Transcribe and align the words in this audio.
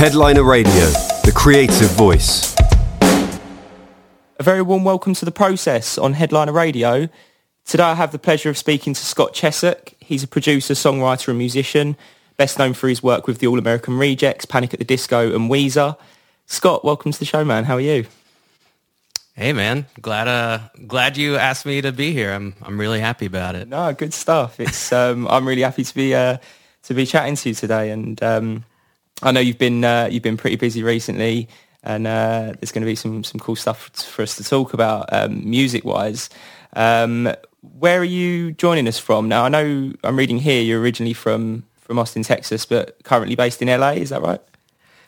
Headliner 0.00 0.42
Radio, 0.42 0.72
the 0.72 1.32
creative 1.34 1.90
voice. 1.90 2.56
A 4.38 4.42
very 4.42 4.62
warm 4.62 4.82
welcome 4.82 5.12
to 5.12 5.26
the 5.26 5.30
process 5.30 5.98
on 5.98 6.14
Headliner 6.14 6.52
Radio. 6.54 7.10
Today 7.66 7.82
I 7.82 7.94
have 7.96 8.10
the 8.10 8.18
pleasure 8.18 8.48
of 8.48 8.56
speaking 8.56 8.94
to 8.94 9.04
Scott 9.04 9.34
Chesak. 9.34 9.92
He's 10.00 10.22
a 10.22 10.26
producer, 10.26 10.72
songwriter 10.72 11.28
and 11.28 11.36
musician, 11.36 11.98
best 12.38 12.58
known 12.58 12.72
for 12.72 12.88
his 12.88 13.02
work 13.02 13.26
with 13.26 13.40
the 13.40 13.46
All 13.46 13.58
American 13.58 13.98
Rejects, 13.98 14.46
Panic 14.46 14.72
at 14.72 14.78
the 14.78 14.86
Disco 14.86 15.34
and 15.34 15.50
Weezer. 15.50 15.98
Scott, 16.46 16.82
welcome 16.82 17.12
to 17.12 17.18
the 17.18 17.26
show, 17.26 17.44
man. 17.44 17.64
How 17.64 17.74
are 17.74 17.80
you? 17.80 18.06
Hey 19.34 19.52
man, 19.52 19.84
glad 20.00 20.28
uh 20.28 20.60
glad 20.86 21.18
you 21.18 21.36
asked 21.36 21.66
me 21.66 21.82
to 21.82 21.92
be 21.92 22.14
here. 22.14 22.32
I'm 22.32 22.54
I'm 22.62 22.80
really 22.80 23.00
happy 23.00 23.26
about 23.26 23.54
it. 23.54 23.68
No, 23.68 23.92
good 23.92 24.14
stuff. 24.14 24.60
It's 24.60 24.92
um 24.94 25.28
I'm 25.28 25.46
really 25.46 25.60
happy 25.60 25.84
to 25.84 25.94
be 25.94 26.14
uh 26.14 26.38
to 26.84 26.94
be 26.94 27.04
chatting 27.04 27.36
to 27.36 27.50
you 27.50 27.54
today 27.54 27.90
and 27.90 28.22
um 28.22 28.64
I 29.22 29.32
know 29.32 29.40
you've 29.40 29.58
been 29.58 29.84
uh, 29.84 30.08
you've 30.10 30.22
been 30.22 30.36
pretty 30.36 30.56
busy 30.56 30.82
recently 30.82 31.48
and 31.82 32.06
uh, 32.06 32.52
there's 32.58 32.72
going 32.72 32.82
to 32.82 32.86
be 32.86 32.94
some 32.94 33.24
some 33.24 33.40
cool 33.40 33.56
stuff 33.56 33.90
for 33.94 34.22
us 34.22 34.36
to 34.36 34.44
talk 34.44 34.74
about 34.74 35.12
um, 35.12 35.48
music 35.48 35.84
wise. 35.84 36.30
Um, 36.74 37.32
where 37.78 38.00
are 38.00 38.04
you 38.04 38.52
joining 38.52 38.88
us 38.88 38.98
from 38.98 39.28
now? 39.28 39.44
I 39.44 39.48
know 39.48 39.92
I'm 40.04 40.16
reading 40.16 40.38
here 40.38 40.62
you're 40.62 40.80
originally 40.80 41.14
from 41.14 41.64
from 41.80 41.98
Austin, 41.98 42.22
Texas, 42.22 42.64
but 42.66 43.02
currently 43.02 43.34
based 43.34 43.60
in 43.62 43.68
LA. 43.68 43.90
Is 43.92 44.10
that 44.10 44.22
right? 44.22 44.40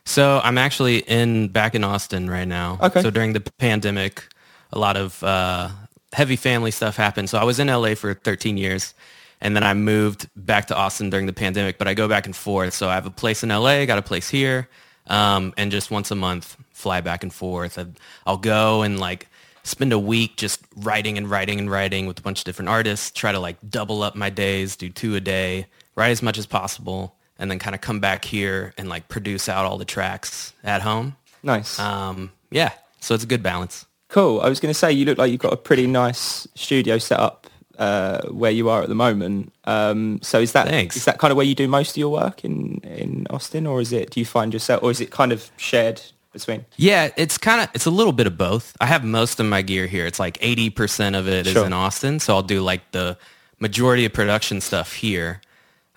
So 0.04 0.40
I'm 0.42 0.58
actually 0.58 0.98
in 0.98 1.48
back 1.48 1.74
in 1.74 1.84
Austin 1.84 2.28
right 2.28 2.48
now. 2.48 2.78
Okay. 2.82 3.02
So 3.02 3.10
during 3.10 3.34
the 3.34 3.40
pandemic, 3.40 4.24
a 4.72 4.78
lot 4.78 4.96
of 4.96 5.22
uh, 5.22 5.68
heavy 6.12 6.36
family 6.36 6.70
stuff 6.70 6.96
happened. 6.96 7.30
So 7.30 7.38
I 7.38 7.44
was 7.44 7.60
in 7.60 7.68
LA 7.68 7.94
for 7.94 8.14
13 8.14 8.56
years, 8.56 8.94
and 9.42 9.54
then 9.56 9.64
I 9.64 9.74
moved 9.74 10.30
back 10.36 10.68
to 10.68 10.76
Austin 10.76 11.10
during 11.10 11.26
the 11.26 11.32
pandemic. 11.32 11.76
But 11.76 11.88
I 11.88 11.94
go 11.94 12.08
back 12.08 12.24
and 12.24 12.34
forth. 12.34 12.72
So 12.72 12.88
I 12.88 12.94
have 12.94 13.06
a 13.06 13.10
place 13.10 13.42
in 13.42 13.50
LA, 13.50 13.84
got 13.84 13.98
a 13.98 14.02
place 14.02 14.30
here, 14.30 14.68
um, 15.08 15.52
and 15.58 15.70
just 15.70 15.90
once 15.90 16.10
a 16.10 16.14
month 16.14 16.56
fly 16.70 17.00
back 17.00 17.22
and 17.22 17.32
forth. 17.32 17.78
I'll 18.24 18.38
go 18.38 18.82
and 18.82 18.98
like 18.98 19.28
spend 19.64 19.92
a 19.92 19.98
week 19.98 20.36
just 20.36 20.64
writing 20.76 21.18
and 21.18 21.28
writing 21.28 21.58
and 21.58 21.70
writing 21.70 22.06
with 22.06 22.18
a 22.20 22.22
bunch 22.22 22.38
of 22.38 22.44
different 22.44 22.68
artists. 22.68 23.10
Try 23.10 23.32
to 23.32 23.40
like 23.40 23.56
double 23.68 24.02
up 24.02 24.14
my 24.14 24.30
days, 24.30 24.76
do 24.76 24.88
two 24.88 25.16
a 25.16 25.20
day, 25.20 25.66
write 25.96 26.10
as 26.10 26.22
much 26.22 26.38
as 26.38 26.46
possible 26.46 27.16
and 27.38 27.50
then 27.50 27.58
kind 27.58 27.74
of 27.74 27.80
come 27.80 27.98
back 27.98 28.24
here 28.24 28.72
and 28.78 28.88
like 28.88 29.08
produce 29.08 29.48
out 29.48 29.64
all 29.64 29.76
the 29.76 29.84
tracks 29.84 30.52
at 30.62 30.82
home. 30.82 31.16
Nice. 31.42 31.80
Um, 31.80 32.30
yeah, 32.52 32.72
so 33.00 33.14
it's 33.14 33.24
a 33.24 33.26
good 33.26 33.42
balance. 33.42 33.86
Cool. 34.08 34.40
I 34.40 34.48
was 34.48 34.60
going 34.60 34.72
to 34.72 34.78
say 34.78 34.92
you 34.92 35.04
look 35.04 35.18
like 35.18 35.32
you've 35.32 35.40
got 35.40 35.52
a 35.52 35.56
pretty 35.56 35.88
nice 35.88 36.46
studio 36.54 36.98
set 36.98 37.18
up 37.18 37.48
uh, 37.78 38.22
where 38.28 38.50
you 38.50 38.68
are 38.68 38.82
at 38.82 38.88
the 38.88 38.94
moment. 38.94 39.52
Um, 39.64 40.20
so 40.22 40.40
is 40.40 40.52
that 40.52 40.68
Thanks. 40.68 40.96
is 40.96 41.04
that 41.04 41.18
kind 41.18 41.30
of 41.30 41.36
where 41.36 41.46
you 41.46 41.54
do 41.54 41.68
most 41.68 41.90
of 41.92 41.96
your 41.96 42.10
work 42.10 42.44
in 42.44 42.78
in 42.84 43.26
Austin, 43.30 43.66
or 43.66 43.80
is 43.80 43.92
it 43.92 44.10
do 44.10 44.20
you 44.20 44.26
find 44.26 44.52
yourself, 44.52 44.82
or 44.82 44.90
is 44.90 45.00
it 45.00 45.10
kind 45.10 45.32
of 45.32 45.50
shared 45.56 46.00
between? 46.32 46.64
Yeah, 46.76 47.10
it's 47.16 47.38
kind 47.38 47.60
of 47.62 47.68
it's 47.74 47.86
a 47.86 47.90
little 47.90 48.12
bit 48.12 48.26
of 48.26 48.36
both. 48.38 48.76
I 48.80 48.86
have 48.86 49.04
most 49.04 49.40
of 49.40 49.46
my 49.46 49.62
gear 49.62 49.86
here. 49.86 50.06
It's 50.06 50.18
like 50.20 50.38
80% 50.38 51.18
of 51.18 51.28
it 51.28 51.46
is 51.46 51.52
Sure. 51.52 51.66
in 51.66 51.72
Austin, 51.72 52.20
so 52.20 52.34
I'll 52.34 52.42
do 52.42 52.60
like 52.62 52.90
the 52.92 53.16
majority 53.60 54.04
of 54.04 54.12
production 54.12 54.60
stuff 54.60 54.92
here. 54.92 55.40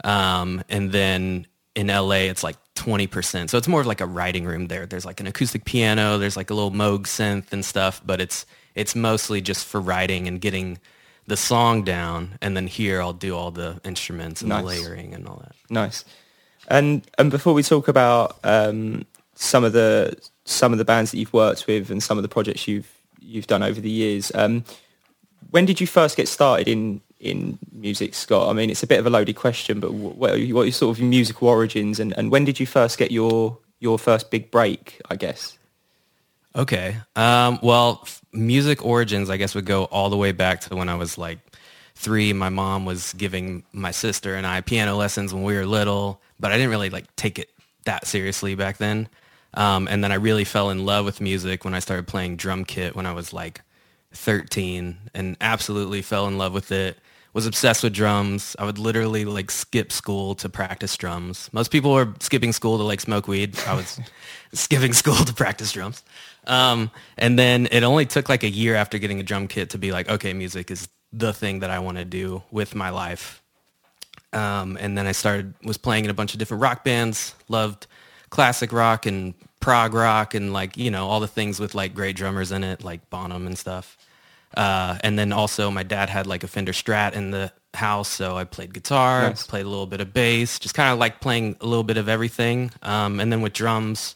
Um, 0.03 0.63
and 0.69 0.91
then 0.91 1.47
in 1.75 1.87
LA, 1.87 2.27
it's 2.29 2.43
like 2.43 2.57
20%. 2.75 3.49
So 3.49 3.57
it's 3.57 3.67
more 3.67 3.81
of 3.81 3.87
like 3.87 4.01
a 4.01 4.05
writing 4.05 4.45
room 4.45 4.67
there. 4.67 4.85
There's 4.85 5.05
like 5.05 5.19
an 5.19 5.27
acoustic 5.27 5.65
piano, 5.65 6.17
there's 6.17 6.37
like 6.37 6.49
a 6.49 6.53
little 6.53 6.71
Moog 6.71 7.03
synth 7.03 7.51
and 7.51 7.63
stuff, 7.65 8.01
but 8.05 8.21
it's 8.21 8.45
it's 8.75 8.93
mostly 8.95 9.39
just 9.41 9.65
for 9.65 9.79
writing 9.79 10.27
and 10.27 10.41
getting 10.41 10.77
the 11.27 11.37
song 11.37 11.83
down. 11.83 12.37
And 12.41 12.55
then 12.55 12.67
here 12.67 13.01
I'll 13.01 13.13
do 13.13 13.35
all 13.35 13.51
the 13.51 13.79
instruments 13.83 14.41
and 14.41 14.49
Nice. 14.49 14.61
the 14.61 14.67
layering 14.67 15.13
and 15.13 15.27
all 15.27 15.37
that. 15.43 15.55
Nice. 15.69 16.05
And 16.67 17.05
and 17.17 17.29
before 17.31 17.53
we 17.53 17.63
talk 17.63 17.87
about 17.87 18.37
um, 18.43 19.05
some 19.35 19.63
of 19.63 19.73
the 19.73 20.15
some 20.45 20.71
of 20.71 20.77
the 20.77 20.85
bands 20.85 21.11
that 21.11 21.17
you've 21.17 21.33
worked 21.33 21.67
with 21.67 21.89
and 21.91 22.01
some 22.01 22.17
of 22.17 22.21
the 22.23 22.29
projects 22.29 22.67
you've 22.67 22.91
you've 23.19 23.47
done 23.47 23.63
over 23.63 23.79
the 23.81 23.89
years, 23.89 24.31
um, 24.35 24.63
when 25.51 25.65
did 25.65 25.79
you 25.81 25.87
first 25.87 26.17
get 26.17 26.27
started 26.27 26.67
in 26.67 27.01
in 27.19 27.57
music, 27.71 28.13
Scott? 28.13 28.49
I 28.49 28.53
mean, 28.53 28.69
it's 28.69 28.83
a 28.83 28.87
bit 28.87 28.99
of 28.99 29.05
a 29.05 29.09
loaded 29.09 29.35
question, 29.35 29.79
but 29.79 29.93
what 29.93 30.31
are, 30.31 30.37
you- 30.37 30.53
what 30.53 30.61
are 30.61 30.65
your 30.65 30.73
sort 30.73 30.97
of 30.97 31.03
musical 31.03 31.47
origins 31.47 31.99
and, 31.99 32.15
and 32.17 32.29
when 32.31 32.45
did 32.45 32.59
you 32.59 32.65
first 32.67 32.97
get 32.97 33.11
your 33.11 33.57
your 33.79 33.97
first 33.99 34.29
big 34.31 34.51
break? 34.51 35.01
I 35.09 35.15
guess. 35.15 35.57
Okay. 36.55 36.95
Um, 37.15 37.59
well, 37.61 37.99
f- 38.03 38.21
music 38.31 38.85
origins, 38.85 39.29
I 39.29 39.37
guess, 39.37 39.55
would 39.55 39.65
go 39.65 39.85
all 39.85 40.09
the 40.09 40.17
way 40.17 40.31
back 40.31 40.61
to 40.61 40.75
when 40.75 40.87
I 40.89 40.95
was 40.95 41.17
like 41.17 41.39
three. 41.95 42.31
My 42.33 42.49
mom 42.49 42.85
was 42.85 43.13
giving 43.13 43.63
my 43.73 43.91
sister 43.91 44.35
and 44.35 44.47
I 44.47 44.61
piano 44.61 44.95
lessons 44.95 45.33
when 45.33 45.43
we 45.43 45.55
were 45.55 45.65
little, 45.65 46.21
but 46.39 46.51
I 46.51 46.55
didn't 46.57 46.69
really 46.69 46.89
like 46.89 47.13
take 47.15 47.39
it 47.39 47.49
that 47.85 48.07
seriously 48.07 48.55
back 48.55 48.77
then. 48.77 49.09
Um, 49.53 49.87
and 49.87 50.03
then 50.03 50.11
I 50.11 50.15
really 50.15 50.43
fell 50.43 50.69
in 50.69 50.85
love 50.85 51.05
with 51.05 51.21
music 51.21 51.65
when 51.65 51.73
I 51.73 51.79
started 51.79 52.07
playing 52.07 52.37
drum 52.37 52.65
kit 52.65 52.95
when 52.95 53.05
I 53.05 53.13
was 53.13 53.33
like 53.33 53.61
13 54.13 54.97
and 55.13 55.37
absolutely 55.41 56.01
fell 56.01 56.27
in 56.27 56.37
love 56.37 56.53
with 56.53 56.71
it. 56.71 56.97
Was 57.33 57.45
obsessed 57.45 57.83
with 57.83 57.91
drums. 57.91 58.55
I 58.57 58.63
would 58.63 58.79
literally 58.79 59.25
like 59.25 59.51
skip 59.51 59.91
school 59.91 60.35
to 60.35 60.47
practice 60.47 60.95
drums. 60.95 61.49
Most 61.51 61.69
people 61.69 61.91
were 61.93 62.13
skipping 62.21 62.53
school 62.53 62.77
to 62.77 62.83
like 62.85 63.01
smoke 63.01 63.27
weed. 63.27 63.59
I 63.67 63.75
was 63.75 63.99
skipping 64.53 64.93
school 64.93 65.15
to 65.15 65.33
practice 65.33 65.73
drums. 65.73 66.01
Um, 66.47 66.91
and 67.17 67.37
then 67.39 67.67
it 67.71 67.83
only 67.83 68.05
took 68.05 68.29
like 68.29 68.43
a 68.43 68.49
year 68.49 68.75
after 68.75 68.97
getting 68.97 69.19
a 69.19 69.23
drum 69.23 69.47
kit 69.47 69.71
to 69.71 69.77
be 69.77 69.91
like, 69.91 70.09
okay, 70.09 70.33
music 70.33 70.69
is 70.71 70.87
the 71.11 71.33
thing 71.33 71.59
that 71.59 71.69
I 71.69 71.79
want 71.79 71.97
to 71.97 72.05
do 72.05 72.43
with 72.51 72.75
my 72.75 72.89
life. 72.89 73.41
Um, 74.33 74.77
and 74.79 74.97
then 74.97 75.07
I 75.07 75.13
started 75.13 75.53
was 75.63 75.77
playing 75.77 76.03
in 76.05 76.11
a 76.11 76.13
bunch 76.13 76.33
of 76.33 76.39
different 76.39 76.61
rock 76.61 76.83
bands. 76.83 77.35
Loved 77.47 77.87
classic 78.29 78.73
rock 78.73 79.05
and 79.05 79.33
prog 79.61 79.93
rock 79.93 80.33
and 80.35 80.51
like 80.53 80.75
you 80.77 80.91
know 80.91 81.07
all 81.07 81.19
the 81.19 81.27
things 81.27 81.59
with 81.59 81.73
like 81.73 81.93
great 81.95 82.15
drummers 82.15 82.51
in 82.51 82.63
it, 82.63 82.83
like 82.83 83.09
Bonham 83.09 83.47
and 83.47 83.57
stuff. 83.57 83.97
Uh, 84.55 84.97
and 85.03 85.17
then 85.19 85.31
also 85.33 85.69
my 85.71 85.83
dad 85.83 86.09
had 86.09 86.27
like 86.27 86.43
a 86.43 86.47
Fender 86.47 86.71
Strat 86.73 87.13
in 87.13 87.31
the 87.31 87.51
house, 87.73 88.07
so 88.07 88.37
I 88.37 88.45
played 88.45 88.73
guitar, 88.73 89.23
Nice. 89.29 89.45
played 89.47 89.65
a 89.65 89.69
little 89.69 89.85
bit 89.87 89.99
of 90.01 90.13
bass, 90.13 90.59
just 90.59 90.75
kind 90.75 90.91
of 90.93 90.99
like 90.99 91.19
playing 91.19 91.57
a 91.59 91.65
little 91.65 91.83
bit 91.83 91.97
of 91.97 92.07
everything. 92.07 92.71
Um, 92.81 93.19
and 93.19 93.31
then 93.33 93.41
with 93.41 93.51
drums, 93.53 94.15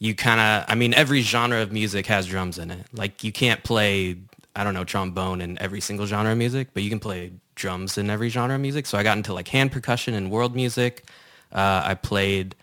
you 0.00 0.14
kind 0.16 0.40
of, 0.40 0.64
I 0.68 0.74
mean, 0.74 0.92
every 0.94 1.20
genre 1.22 1.60
of 1.62 1.70
music 1.72 2.06
has 2.06 2.26
drums 2.26 2.58
in 2.58 2.70
it. 2.72 2.86
Like 2.92 3.22
you 3.22 3.30
can't 3.32 3.62
play, 3.62 4.16
I 4.56 4.64
don't 4.64 4.74
know, 4.74 4.82
trombone 4.84 5.40
in 5.40 5.56
every 5.60 5.80
single 5.80 6.06
genre 6.06 6.32
of 6.32 6.38
music, 6.38 6.68
but 6.74 6.82
you 6.82 6.88
can 6.90 6.98
play 7.00 7.30
drums 7.54 7.96
in 7.98 8.10
every 8.10 8.30
genre 8.30 8.54
of 8.56 8.60
music. 8.60 8.86
So 8.86 8.96
I 8.98 9.02
got 9.02 9.16
into 9.18 9.32
like 9.34 9.46
hand 9.48 9.70
percussion 9.72 10.14
and 10.14 10.30
world 10.30 10.56
music. 10.56 11.04
Uh, 11.52 11.82
I 11.84 11.94
played 11.94 12.56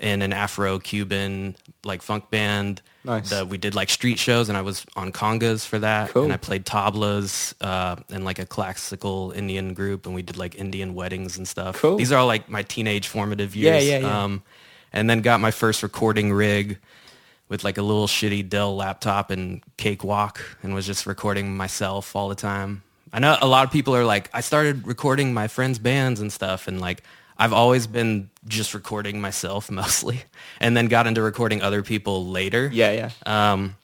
in 0.00 0.20
an 0.22 0.32
Afro-Cuban 0.32 1.54
like 1.84 2.02
funk 2.02 2.30
band. 2.30 2.82
Nice. 3.04 3.30
The- 3.30 3.44
we 3.46 3.58
did 3.58 3.74
like 3.76 3.88
street 3.88 4.18
shows 4.18 4.48
and 4.48 4.58
I 4.58 4.62
was 4.62 4.84
on 4.96 5.12
congas 5.12 5.64
for 5.66 5.78
that. 5.78 6.10
Cool. 6.10 6.24
And 6.24 6.32
I 6.32 6.36
played 6.36 6.64
tablas 6.64 7.54
uh, 7.60 7.96
in 8.08 8.24
like 8.24 8.38
a 8.40 8.46
classical 8.46 9.32
Indian 9.32 9.74
group 9.74 10.06
and 10.06 10.14
we 10.14 10.22
did 10.22 10.36
like 10.36 10.56
Indian 10.56 10.94
weddings 10.94 11.36
and 11.36 11.46
stuff. 11.46 11.76
Cool. 11.80 11.96
These 11.96 12.10
are 12.10 12.18
all 12.18 12.26
like 12.26 12.48
my 12.48 12.62
teenage 12.62 13.06
formative 13.08 13.54
Yeah, 13.54 13.72
years. 13.78 13.84
yeah, 13.86 13.98
yeah. 13.98 14.24
Um, 14.24 14.42
and 14.92 15.08
then 15.08 15.20
got 15.20 15.40
my 15.40 15.50
first 15.50 15.82
recording 15.82 16.32
rig 16.32 16.78
with 17.48 17.64
like 17.64 17.78
a 17.78 17.82
little 17.82 18.06
shitty 18.06 18.48
Dell 18.48 18.74
laptop 18.74 19.30
and 19.30 19.62
Cakewalk 19.76 20.40
and 20.62 20.74
was 20.74 20.86
just 20.86 21.06
recording 21.06 21.56
myself 21.56 22.16
all 22.16 22.28
the 22.28 22.34
time. 22.34 22.82
I 23.12 23.18
know 23.18 23.36
a 23.42 23.46
lot 23.46 23.66
of 23.66 23.72
people 23.72 23.94
are 23.94 24.04
like, 24.06 24.30
I 24.32 24.40
started 24.40 24.86
recording 24.86 25.34
my 25.34 25.48
friends' 25.48 25.78
bands 25.78 26.20
and 26.20 26.32
stuff 26.32 26.66
and 26.66 26.80
like 26.80 27.02
I've 27.36 27.52
always 27.52 27.86
been 27.86 28.30
just 28.46 28.72
recording 28.74 29.20
myself 29.20 29.70
mostly 29.82 30.22
and 30.60 30.76
then 30.76 30.86
got 30.86 31.06
into 31.06 31.20
recording 31.22 31.60
other 31.62 31.82
people 31.82 32.26
later. 32.26 32.70
Yeah, 32.72 32.92
yeah. 32.92 33.10
Um, 33.26 33.76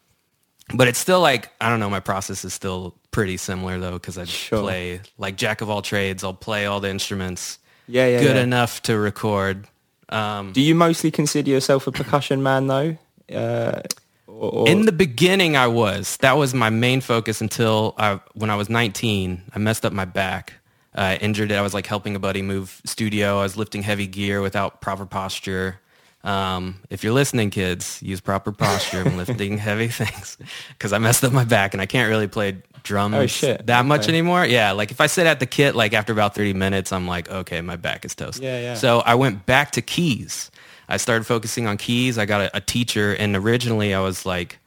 but 0.74 0.86
it's 0.88 0.98
still 0.98 1.20
like, 1.20 1.50
I 1.60 1.68
don't 1.70 1.80
know, 1.80 1.90
my 1.90 2.00
process 2.00 2.44
is 2.44 2.52
still 2.54 2.94
pretty 3.10 3.36
similar 3.38 3.78
though 3.78 3.94
because 3.94 4.16
I 4.18 4.24
Sure. 4.24 4.60
play 4.62 5.00
like 5.18 5.36
jack 5.36 5.60
of 5.60 5.68
all 5.70 5.82
trades. 5.82 6.24
I'll 6.24 6.32
play 6.34 6.66
all 6.66 6.80
the 6.80 6.90
instruments 6.90 7.58
Yeah, 7.86 8.06
yeah. 8.06 8.20
good 8.22 8.36
yeah. 8.36 8.42
enough 8.42 8.80
to 8.82 8.98
record. 8.98 9.66
Um, 10.08 10.52
Do 10.52 10.60
you 10.60 10.74
mostly 10.74 11.10
consider 11.10 11.50
yourself 11.50 11.86
a 11.86 11.92
percussion 11.92 12.42
man 12.42 12.66
though? 12.66 12.96
Uh, 13.32 13.82
or, 14.26 14.50
or- 14.52 14.68
In 14.68 14.86
the 14.86 14.92
beginning, 14.92 15.56
I 15.56 15.66
was. 15.66 16.16
That 16.18 16.36
was 16.36 16.54
my 16.54 16.70
main 16.70 17.00
focus 17.00 17.40
until 17.40 17.94
I, 17.98 18.20
when 18.34 18.50
I 18.50 18.54
was 18.56 18.68
19, 18.68 19.42
I 19.54 19.58
messed 19.58 19.84
up 19.84 19.92
my 19.92 20.04
back. 20.04 20.54
I 20.94 21.16
injured 21.16 21.50
it. 21.52 21.54
I 21.56 21.62
was 21.62 21.74
like 21.74 21.86
helping 21.86 22.16
a 22.16 22.18
buddy 22.18 22.42
move 22.42 22.80
studio. 22.84 23.38
I 23.38 23.42
was 23.42 23.56
lifting 23.56 23.82
heavy 23.82 24.06
gear 24.06 24.40
without 24.40 24.80
proper 24.80 25.06
posture. 25.06 25.80
Um, 26.24 26.80
if 26.90 27.04
you're 27.04 27.12
listening, 27.12 27.50
kids, 27.50 28.00
use 28.02 28.20
proper 28.20 28.50
posture 28.52 29.04
when 29.04 29.16
lifting 29.16 29.56
heavy 29.68 29.88
things 29.88 30.36
because 30.70 30.92
I 30.92 30.98
messed 30.98 31.22
up 31.24 31.32
my 31.32 31.44
back 31.44 31.74
and 31.74 31.80
I 31.80 31.86
can't 31.86 32.08
really 32.10 32.26
play 32.26 32.62
drums 32.82 33.42
Oh, 33.44 33.56
that 33.64 33.84
much 33.86 34.02
Okay. 34.02 34.12
anymore. 34.12 34.44
Yeah, 34.44 34.72
like 34.72 34.90
if 34.90 35.00
I 35.00 35.06
sit 35.06 35.26
at 35.26 35.40
the 35.40 35.46
kit, 35.46 35.74
like 35.76 35.92
after 35.94 36.12
about 36.12 36.34
30 36.34 36.54
minutes, 36.54 36.92
I'm 36.92 37.06
like, 37.06 37.30
okay, 37.30 37.60
my 37.60 37.76
back 37.76 38.04
is 38.04 38.14
toast. 38.14 38.42
Yeah, 38.42 38.60
yeah. 38.60 38.74
So 38.74 39.00
I 39.00 39.14
went 39.14 39.46
back 39.46 39.70
to 39.72 39.82
keys. 39.82 40.50
I 40.88 40.96
started 40.96 41.24
focusing 41.26 41.66
on 41.66 41.76
keys. 41.76 42.18
I 42.18 42.24
got 42.26 42.40
a, 42.40 42.56
a 42.56 42.60
teacher, 42.60 43.12
and 43.14 43.36
originally 43.36 43.94
I 43.94 44.00
was 44.00 44.24
like, 44.24 44.58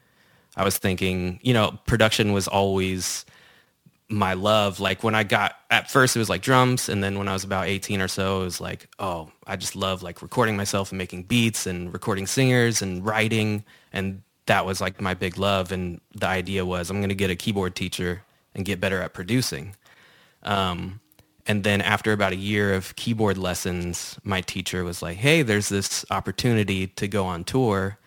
I 0.56 0.64
was 0.64 0.78
thinking, 0.78 1.40
you 1.42 1.54
know, 1.54 1.80
production 1.88 2.32
was 2.32 2.48
always 2.48 3.26
my 4.12 4.34
love. 4.34 4.80
Like 4.80 5.04
when 5.04 5.16
I 5.16 5.24
got 5.24 5.56
at 5.70 5.90
first 5.90 6.16
it 6.16 6.20
was 6.20 6.30
like 6.30 6.42
drums 6.42 6.90
and 6.90 7.04
then 7.04 7.18
when 7.18 7.28
I 7.28 7.34
was 7.34 7.44
about 7.44 7.68
18 7.68 8.02
or 8.02 8.08
so 8.08 8.42
it 8.42 8.46
was 8.46 8.62
like, 8.62 8.88
oh, 9.00 9.32
I 9.48 9.56
just 9.56 9.76
love 9.76 10.04
like 10.04 10.22
recording 10.22 10.58
myself 10.58 10.92
and 10.92 10.98
making 10.98 11.24
beats 11.24 11.66
and 11.66 11.94
recording 11.94 12.28
singers 12.28 12.82
and 12.82 13.06
writing 13.06 13.64
and 13.94 14.22
that 14.48 14.66
was 14.66 14.82
like 14.82 15.00
my 15.00 15.14
big 15.14 15.38
love 15.38 15.72
and 15.72 16.02
the 16.14 16.28
idea 16.28 16.66
was 16.66 16.90
I'm 16.90 17.02
to 17.08 17.16
get 17.16 17.30
a 17.30 17.36
keyboard 17.36 17.76
teacher 17.76 18.24
and 18.54 18.66
get 18.66 18.80
better 18.80 19.02
at 19.02 19.14
producing. 19.14 19.76
Um, 20.44 21.00
and 21.48 21.64
then 21.64 21.82
after 21.82 22.12
about 22.12 22.34
a 22.34 22.38
year 22.38 22.74
of 22.74 22.96
keyboard 22.96 23.38
lessons, 23.38 24.20
my 24.24 24.42
teacher 24.42 24.84
was 24.84 25.02
like, 25.02 25.18
hey, 25.18 25.42
there's 25.42 25.70
this 25.70 26.06
opportunity 26.12 26.88
to 26.88 27.08
go 27.08 27.26
on 27.26 27.44
tour 27.44 27.98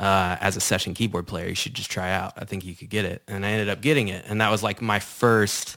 uh, 0.00 0.36
as 0.40 0.56
a 0.56 0.60
session 0.60 0.94
keyboard 0.94 1.26
player. 1.26 1.48
You 1.48 1.54
should 1.54 1.74
just 1.74 1.90
try 1.90 2.12
out. 2.12 2.32
I 2.36 2.44
think 2.44 2.64
you 2.64 2.74
could 2.74 2.90
get 2.90 3.04
it. 3.04 3.22
And 3.28 3.44
I 3.44 3.50
ended 3.50 3.68
up 3.68 3.80
getting 3.80 4.08
it. 4.08 4.24
And 4.28 4.40
that 4.40 4.50
was 4.50 4.62
like 4.62 4.82
my 4.82 4.98
first, 4.98 5.76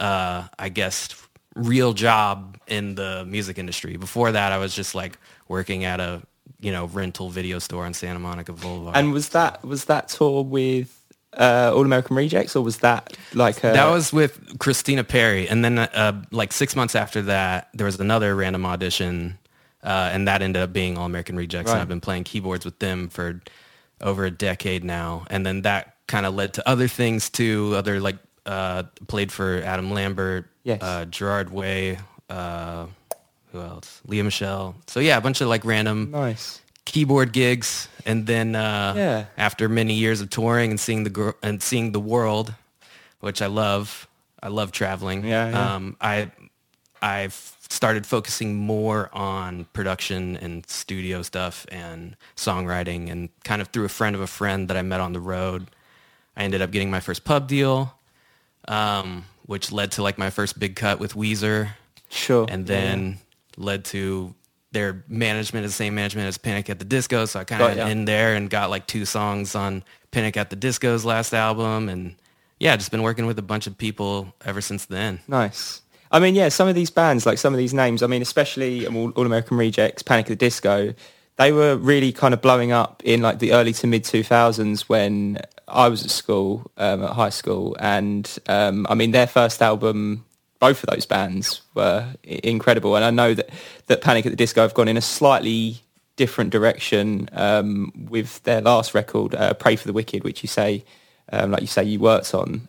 uh, 0.00 0.48
I 0.58 0.68
guess, 0.68 1.14
real 1.54 1.92
job 1.92 2.58
in 2.66 2.94
the 2.94 3.24
music 3.26 3.58
industry. 3.58 3.96
Before 3.96 4.32
that, 4.32 4.52
I 4.52 4.58
was 4.58 4.74
just 4.74 4.94
like 4.94 5.18
working 5.48 5.84
at 5.84 6.00
a, 6.00 6.22
you 6.60 6.72
know, 6.72 6.86
rental 6.86 7.30
video 7.30 7.58
store 7.58 7.84
on 7.84 7.94
Santa 7.94 8.18
Monica 8.18 8.52
Boulevard. 8.52 8.96
And 8.96 9.12
was 9.12 9.30
that 9.30 9.64
was 9.64 9.86
that 9.86 10.08
tour 10.08 10.42
with 10.42 10.92
uh, 11.32 11.72
All 11.74 11.84
American 11.84 12.16
Rejects, 12.16 12.56
or 12.56 12.62
was 12.62 12.78
that 12.78 13.16
like 13.34 13.58
a... 13.58 13.72
that 13.72 13.90
was 13.90 14.12
with 14.12 14.58
Christina 14.58 15.04
Perri? 15.04 15.48
And 15.48 15.64
then 15.64 15.78
uh, 15.78 16.22
like 16.30 16.52
six 16.52 16.74
months 16.76 16.94
after 16.94 17.22
that, 17.22 17.68
there 17.74 17.86
was 17.86 17.98
another 18.00 18.34
random 18.34 18.64
audition 18.64 19.38
uh, 19.82 20.10
and 20.12 20.28
that 20.28 20.42
ended 20.42 20.62
up 20.62 20.72
being 20.72 20.98
All 20.98 21.06
American 21.06 21.36
Rejects. 21.36 21.68
Right. 21.68 21.74
And 21.74 21.82
I've 21.82 21.88
been 21.88 22.00
playing 22.00 22.24
keyboards 22.24 22.64
with 22.64 22.78
them 22.78 23.08
for 23.08 23.40
over 24.00 24.24
a 24.24 24.30
decade 24.30 24.84
now. 24.84 25.24
And 25.30 25.44
then 25.44 25.62
that 25.62 25.96
kind 26.06 26.26
of 26.26 26.34
led 26.34 26.54
to 26.54 26.68
other 26.68 26.88
things 26.88 27.30
too. 27.30 27.74
Other 27.76 28.00
like 28.00 28.16
uh, 28.44 28.84
played 29.06 29.32
for 29.32 29.62
Adam 29.62 29.90
Lambert, 29.90 30.46
yes. 30.64 30.82
uh, 30.82 31.04
Gerard 31.06 31.50
Way, 31.50 31.98
uh, 32.30 32.86
who 33.52 33.60
else? 33.60 34.00
Lea 34.06 34.22
Michele. 34.22 34.74
So 34.86 35.00
yeah, 35.00 35.16
a 35.16 35.20
bunch 35.20 35.40
of 35.40 35.48
like 35.48 35.64
random 35.64 36.10
nice 36.10 36.60
keyboard 36.84 37.32
gigs. 37.32 37.88
And 38.06 38.26
then 38.26 38.54
uh, 38.54 38.94
yeah. 38.96 39.24
after 39.36 39.68
many 39.68 39.94
years 39.94 40.22
of 40.22 40.30
touring 40.30 40.70
and 40.70 40.80
seeing 40.80 41.04
the 41.04 41.10
gr- 41.10 41.38
and 41.42 41.62
seeing 41.62 41.92
the 41.92 42.00
world, 42.00 42.54
which 43.20 43.42
I 43.42 43.46
love, 43.46 44.08
I 44.42 44.48
love 44.48 44.72
traveling. 44.72 45.24
Yeah, 45.24 45.50
yeah. 45.50 45.74
Um, 45.74 45.96
I 46.00 46.30
I've 47.02 47.55
started 47.76 48.06
focusing 48.06 48.56
more 48.56 49.10
on 49.12 49.66
production 49.72 50.36
and 50.38 50.68
studio 50.68 51.22
stuff 51.22 51.66
and 51.70 52.16
songwriting 52.34 53.10
and 53.10 53.28
kind 53.44 53.60
of 53.60 53.68
through 53.68 53.84
a 53.84 53.90
friend 53.90 54.16
of 54.16 54.22
a 54.22 54.26
friend 54.26 54.68
that 54.68 54.76
I 54.76 54.82
met 54.82 55.00
on 55.00 55.12
the 55.12 55.20
road. 55.20 55.70
I 56.36 56.42
ended 56.44 56.62
up 56.62 56.70
getting 56.70 56.90
my 56.90 57.00
first 57.00 57.24
pub 57.24 57.46
deal, 57.46 57.94
um, 58.66 59.26
which 59.44 59.70
led 59.70 59.92
to 59.92 60.02
like 60.02 60.18
my 60.18 60.30
first 60.30 60.58
big 60.58 60.74
cut 60.74 60.98
with 60.98 61.14
Weezer. 61.14 61.68
Sure. 62.08 62.46
And 62.48 62.66
then 62.66 63.18
yeah. 63.56 63.64
led 63.64 63.84
to 63.86 64.34
their 64.72 65.04
management 65.08 65.64
is 65.64 65.72
the 65.72 65.76
same 65.76 65.94
management 65.94 66.28
as 66.28 66.38
Panic 66.38 66.68
at 66.70 66.78
the 66.78 66.84
Disco. 66.84 67.26
So 67.26 67.40
I 67.40 67.44
kind 67.44 67.62
of 67.62 67.76
yeah. 67.76 67.88
in 67.88 68.06
there 68.06 68.34
and 68.34 68.48
got 68.50 68.70
like 68.70 68.86
two 68.86 69.04
songs 69.04 69.54
on 69.54 69.84
Panic 70.10 70.36
at 70.36 70.50
the 70.50 70.56
Disco's 70.56 71.04
last 71.04 71.34
album. 71.34 71.88
And 71.88 72.16
yeah, 72.58 72.74
just 72.76 72.90
been 72.90 73.02
working 73.02 73.26
with 73.26 73.38
a 73.38 73.42
bunch 73.42 73.66
of 73.66 73.76
people 73.76 74.34
ever 74.44 74.60
since 74.60 74.86
then. 74.86 75.20
Nice. 75.28 75.82
I 76.10 76.20
mean, 76.20 76.34
yeah, 76.34 76.48
some 76.48 76.68
of 76.68 76.74
these 76.74 76.90
bands, 76.90 77.26
like 77.26 77.38
some 77.38 77.52
of 77.52 77.58
these 77.58 77.74
names, 77.74 78.02
I 78.02 78.06
mean, 78.06 78.22
especially 78.22 78.86
um, 78.86 78.96
All, 78.96 79.10
All 79.10 79.26
American 79.26 79.56
Rejects, 79.56 80.02
Panic 80.02 80.26
at 80.26 80.28
the 80.28 80.36
Disco, 80.36 80.94
they 81.36 81.52
were 81.52 81.76
really 81.76 82.12
kind 82.12 82.32
of 82.32 82.40
blowing 82.40 82.72
up 82.72 83.02
in 83.04 83.22
like 83.22 83.38
the 83.38 83.52
early 83.52 83.72
to 83.74 83.86
mid 83.86 84.04
2000s 84.04 84.82
when 84.82 85.38
I 85.68 85.88
was 85.88 86.04
at 86.04 86.10
school, 86.10 86.70
um, 86.76 87.02
at 87.02 87.10
high 87.10 87.30
school. 87.30 87.76
And 87.78 88.38
um, 88.46 88.86
I 88.88 88.94
mean, 88.94 89.10
their 89.10 89.26
first 89.26 89.60
album, 89.62 90.24
both 90.60 90.82
of 90.82 90.90
those 90.90 91.06
bands 91.06 91.62
were 91.74 92.06
incredible. 92.22 92.96
And 92.96 93.04
I 93.04 93.10
know 93.10 93.34
that, 93.34 93.50
that 93.86 94.00
Panic 94.00 94.26
at 94.26 94.32
the 94.32 94.36
Disco 94.36 94.62
have 94.62 94.74
gone 94.74 94.88
in 94.88 94.96
a 94.96 95.02
slightly 95.02 95.82
different 96.16 96.50
direction 96.50 97.28
um, 97.32 97.92
with 98.08 98.42
their 98.44 98.62
last 98.62 98.94
record, 98.94 99.34
uh, 99.34 99.52
Pray 99.54 99.76
for 99.76 99.86
the 99.86 99.92
Wicked, 99.92 100.24
which 100.24 100.42
you 100.42 100.48
say, 100.48 100.84
um, 101.30 101.50
like 101.50 101.60
you 101.60 101.66
say, 101.66 101.84
you 101.84 102.00
worked 102.00 102.34
on. 102.34 102.68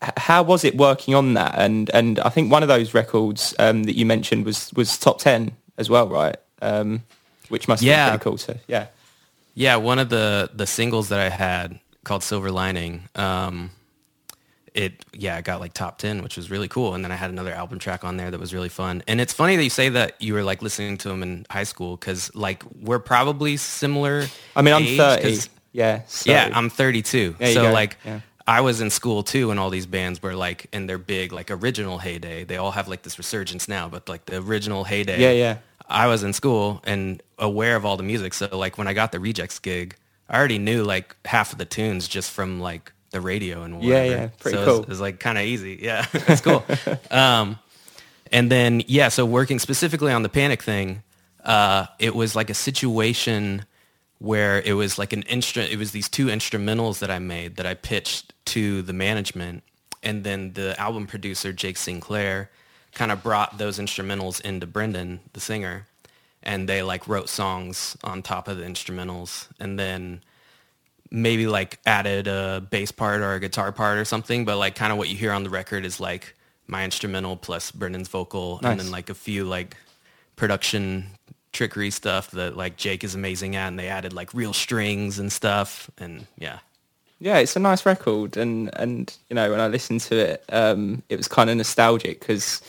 How 0.00 0.42
was 0.42 0.64
it 0.64 0.76
working 0.76 1.14
on 1.14 1.34
that? 1.34 1.54
And 1.58 1.90
and 1.90 2.20
I 2.20 2.28
think 2.28 2.52
one 2.52 2.62
of 2.62 2.68
those 2.68 2.94
records 2.94 3.54
um, 3.58 3.84
that 3.84 3.96
you 3.96 4.06
mentioned 4.06 4.44
was 4.44 4.72
was 4.74 4.96
top 4.96 5.18
ten 5.18 5.52
as 5.76 5.90
well, 5.90 6.08
right? 6.08 6.36
Um, 6.62 7.02
which 7.48 7.66
must 7.66 7.82
yeah. 7.82 8.06
be 8.06 8.10
pretty 8.10 8.24
cool. 8.24 8.38
So 8.38 8.56
yeah, 8.68 8.86
yeah. 9.54 9.76
One 9.76 9.98
of 9.98 10.08
the 10.08 10.50
the 10.54 10.66
singles 10.66 11.08
that 11.08 11.18
I 11.18 11.28
had 11.28 11.80
called 12.04 12.22
Silver 12.22 12.52
Lining. 12.52 13.08
Um, 13.16 13.70
it 14.72 15.04
yeah, 15.12 15.36
it 15.38 15.44
got 15.44 15.58
like 15.58 15.72
top 15.72 15.98
ten, 15.98 16.22
which 16.22 16.36
was 16.36 16.48
really 16.48 16.68
cool. 16.68 16.94
And 16.94 17.02
then 17.02 17.10
I 17.10 17.16
had 17.16 17.30
another 17.30 17.52
album 17.52 17.80
track 17.80 18.04
on 18.04 18.16
there 18.18 18.30
that 18.30 18.38
was 18.38 18.54
really 18.54 18.68
fun. 18.68 19.02
And 19.08 19.20
it's 19.20 19.32
funny 19.32 19.56
that 19.56 19.64
you 19.64 19.70
say 19.70 19.88
that 19.88 20.14
you 20.22 20.34
were 20.34 20.44
like 20.44 20.62
listening 20.62 20.98
to 20.98 21.08
them 21.08 21.24
in 21.24 21.44
high 21.50 21.64
school 21.64 21.96
because 21.96 22.32
like 22.36 22.62
we're 22.80 23.00
probably 23.00 23.56
similar. 23.56 24.26
I 24.54 24.62
mean, 24.62 24.74
I'm 24.74 24.84
thirty. 24.84 25.38
Yeah. 25.72 26.02
So. 26.06 26.30
Yeah, 26.30 26.50
I'm 26.52 26.70
32. 26.70 27.36
so 27.52 27.72
like. 27.72 27.98
Yeah 28.04 28.20
I 28.48 28.62
was 28.62 28.80
in 28.80 28.88
school 28.88 29.22
too, 29.22 29.50
and 29.50 29.60
all 29.60 29.68
these 29.68 29.84
bands 29.84 30.22
were 30.22 30.34
like 30.34 30.68
in 30.72 30.86
their 30.86 30.96
big 30.96 31.32
like 31.32 31.50
original 31.50 31.98
heyday. 31.98 32.44
They 32.44 32.56
all 32.56 32.70
have 32.70 32.88
like 32.88 33.02
this 33.02 33.18
resurgence 33.18 33.68
now, 33.68 33.88
but 33.88 34.08
like 34.08 34.24
the 34.24 34.38
original 34.38 34.84
heyday. 34.84 35.20
Yeah, 35.20 35.32
yeah. 35.32 35.58
I 35.86 36.06
was 36.06 36.22
in 36.22 36.32
school 36.32 36.80
and 36.84 37.22
aware 37.38 37.76
of 37.76 37.84
all 37.84 37.98
the 37.98 38.02
music. 38.02 38.32
So 38.32 38.48
like 38.56 38.78
when 38.78 38.88
I 38.88 38.94
got 38.94 39.12
the 39.12 39.20
Rejects 39.20 39.58
gig, 39.58 39.96
I 40.30 40.38
already 40.38 40.58
knew 40.58 40.82
like 40.82 41.14
half 41.26 41.52
of 41.52 41.58
the 41.58 41.66
tunes 41.66 42.08
just 42.08 42.30
from 42.30 42.58
like 42.58 42.90
the 43.10 43.20
radio 43.20 43.64
and 43.64 43.80
whatever. 43.80 44.04
Yeah, 44.06 44.16
yeah, 44.16 44.28
pretty 44.38 44.56
so 44.56 44.64
cool. 44.64 44.74
It 44.74 44.78
was, 44.78 44.84
it 44.84 44.88
was 44.88 45.00
like 45.02 45.20
kind 45.20 45.36
of 45.36 45.44
easy. 45.44 45.78
Yeah, 45.82 46.06
it's 46.14 46.40
cool. 46.40 46.64
um, 47.10 47.58
and 48.32 48.50
then 48.50 48.82
yeah, 48.86 49.10
so 49.10 49.26
working 49.26 49.58
specifically 49.58 50.10
on 50.10 50.22
the 50.22 50.30
Panic 50.30 50.62
thing, 50.62 51.02
uh, 51.44 51.84
it 51.98 52.14
was 52.14 52.34
like 52.34 52.48
a 52.48 52.54
situation 52.54 53.66
where 54.18 54.60
it 54.62 54.72
was 54.72 54.98
like 54.98 55.12
an 55.12 55.22
instrument. 55.22 55.72
It 55.72 55.78
was 55.78 55.92
these 55.92 56.08
two 56.08 56.26
instrumentals 56.26 56.98
that 56.98 57.10
I 57.10 57.18
made 57.18 57.56
that 57.56 57.66
I 57.66 57.74
pitched 57.74 58.32
to 58.46 58.82
the 58.82 58.92
management, 58.92 59.62
and 60.02 60.24
then 60.24 60.52
the 60.54 60.78
album 60.80 61.06
producer 61.06 61.52
Jake 61.52 61.76
Sinclair 61.76 62.50
kind 62.92 63.12
of 63.12 63.22
brought 63.22 63.58
those 63.58 63.78
instrumentals 63.78 64.40
into 64.40 64.66
Brendon, 64.66 65.20
the 65.32 65.40
singer, 65.40 65.86
and 66.42 66.68
they 66.68 66.82
like 66.82 67.06
wrote 67.06 67.28
songs 67.28 67.96
on 68.02 68.22
top 68.22 68.48
of 68.48 68.58
the 68.58 68.64
instrumentals, 68.64 69.48
and 69.60 69.78
then 69.78 70.22
maybe 71.10 71.46
like 71.46 71.78
added 71.86 72.26
a 72.26 72.66
bass 72.70 72.90
part 72.90 73.20
or 73.20 73.34
a 73.34 73.40
guitar 73.40 73.72
part 73.72 73.98
or 73.98 74.04
something. 74.04 74.44
But 74.44 74.58
like 74.58 74.74
kind 74.74 74.92
of 74.92 74.98
what 74.98 75.08
you 75.08 75.16
hear 75.16 75.32
on 75.32 75.44
the 75.44 75.50
record 75.50 75.84
is 75.84 76.00
like 76.00 76.34
my 76.66 76.84
instrumental 76.84 77.36
plus 77.36 77.70
Brendon's 77.70 78.08
vocal, 78.08 78.58
nice. 78.62 78.72
and 78.72 78.80
then 78.80 78.90
like 78.90 79.10
a 79.10 79.14
few 79.14 79.44
like 79.44 79.76
production 80.36 81.06
trickery 81.52 81.90
stuff 81.90 82.30
that 82.32 82.56
like 82.56 82.76
Jake 82.76 83.04
is 83.04 83.14
amazing 83.14 83.56
at, 83.56 83.68
and 83.68 83.78
they 83.78 83.88
added 83.88 84.12
like 84.12 84.32
real 84.34 84.52
strings 84.52 85.18
and 85.18 85.32
stuff, 85.32 85.90
and 85.98 86.26
yeah. 86.38 86.58
Yeah, 87.20 87.38
it's 87.38 87.56
a 87.56 87.60
nice 87.60 87.84
record, 87.84 88.36
and 88.36 88.70
and 88.74 89.16
you 89.28 89.34
know 89.34 89.50
when 89.50 89.60
I 89.60 89.66
listened 89.66 90.02
to 90.02 90.16
it, 90.16 90.44
um, 90.50 91.02
it 91.08 91.16
was 91.16 91.26
kind 91.26 91.50
of 91.50 91.56
nostalgic 91.56 92.20
because 92.20 92.62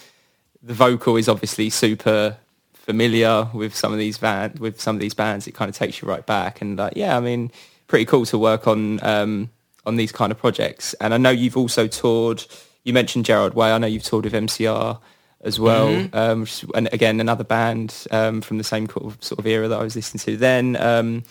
the 0.63 0.73
vocal 0.73 1.17
is 1.17 1.29
obviously 1.29 1.69
super 1.69 2.35
familiar 2.73 3.47
with 3.53 3.75
some 3.75 3.93
of 3.93 3.99
these 3.99 4.17
band 4.17 4.57
with 4.57 4.81
some 4.81 4.95
of 4.95 5.01
these 5.01 5.13
bands. 5.13 5.45
It 5.45 5.53
kind 5.53 5.69
of 5.69 5.75
takes 5.75 6.01
you 6.01 6.07
right 6.07 6.25
back, 6.25 6.61
and 6.61 6.77
like 6.77 6.93
yeah, 6.95 7.15
I 7.15 7.19
mean, 7.19 7.51
pretty 7.87 8.05
cool 8.05 8.25
to 8.25 8.37
work 8.39 8.67
on 8.67 9.03
um, 9.03 9.51
on 9.85 9.97
these 9.97 10.11
kind 10.11 10.31
of 10.31 10.39
projects. 10.39 10.95
And 10.95 11.13
I 11.13 11.17
know 11.17 11.29
you've 11.29 11.57
also 11.57 11.87
toured. 11.87 12.43
You 12.83 12.93
mentioned 12.93 13.25
Gerard 13.25 13.53
Way. 13.53 13.71
I 13.71 13.77
know 13.77 13.87
you've 13.87 14.03
toured 14.03 14.23
with 14.23 14.33
MCR 14.33 14.97
as 15.41 15.59
well. 15.59 15.87
Mm-hmm. 15.87 16.15
Um, 16.15 16.47
and 16.75 16.89
again, 16.93 17.19
another 17.19 17.43
band 17.43 18.05
um, 18.11 18.41
from 18.41 18.57
the 18.57 18.63
same 18.63 18.87
sort 18.89 19.39
of 19.39 19.47
era 19.47 19.67
that 19.67 19.79
I 19.79 19.83
was 19.83 19.95
listening 19.95 20.19
to 20.21 20.37
then. 20.37 20.75
Um, 20.75 21.23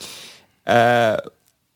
uh, 0.66 1.18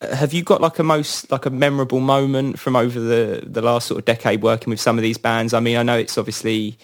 have 0.01 0.33
you 0.33 0.43
got 0.43 0.61
like 0.61 0.79
a 0.79 0.83
most 0.83 1.31
like 1.31 1.47
a 1.47 1.51
memorable 1.51 2.01
moment 2.01 2.59
from 2.59 2.75
over 2.75 2.99
the 2.99 3.43
the 3.47 3.63
last 3.63 3.87
sort 3.87 3.99
of 3.99 4.05
decade 4.05 4.43
working 4.43 4.71
with 4.71 4.81
some 4.81 4.99
of 4.99 5.03
these 5.03 5.19
bands? 5.19 5.55
I 5.55 5.61
mean, 5.61 5.77
I 5.77 5.83
know 5.83 5.97
it's 5.97 6.19
obviously 6.19 6.77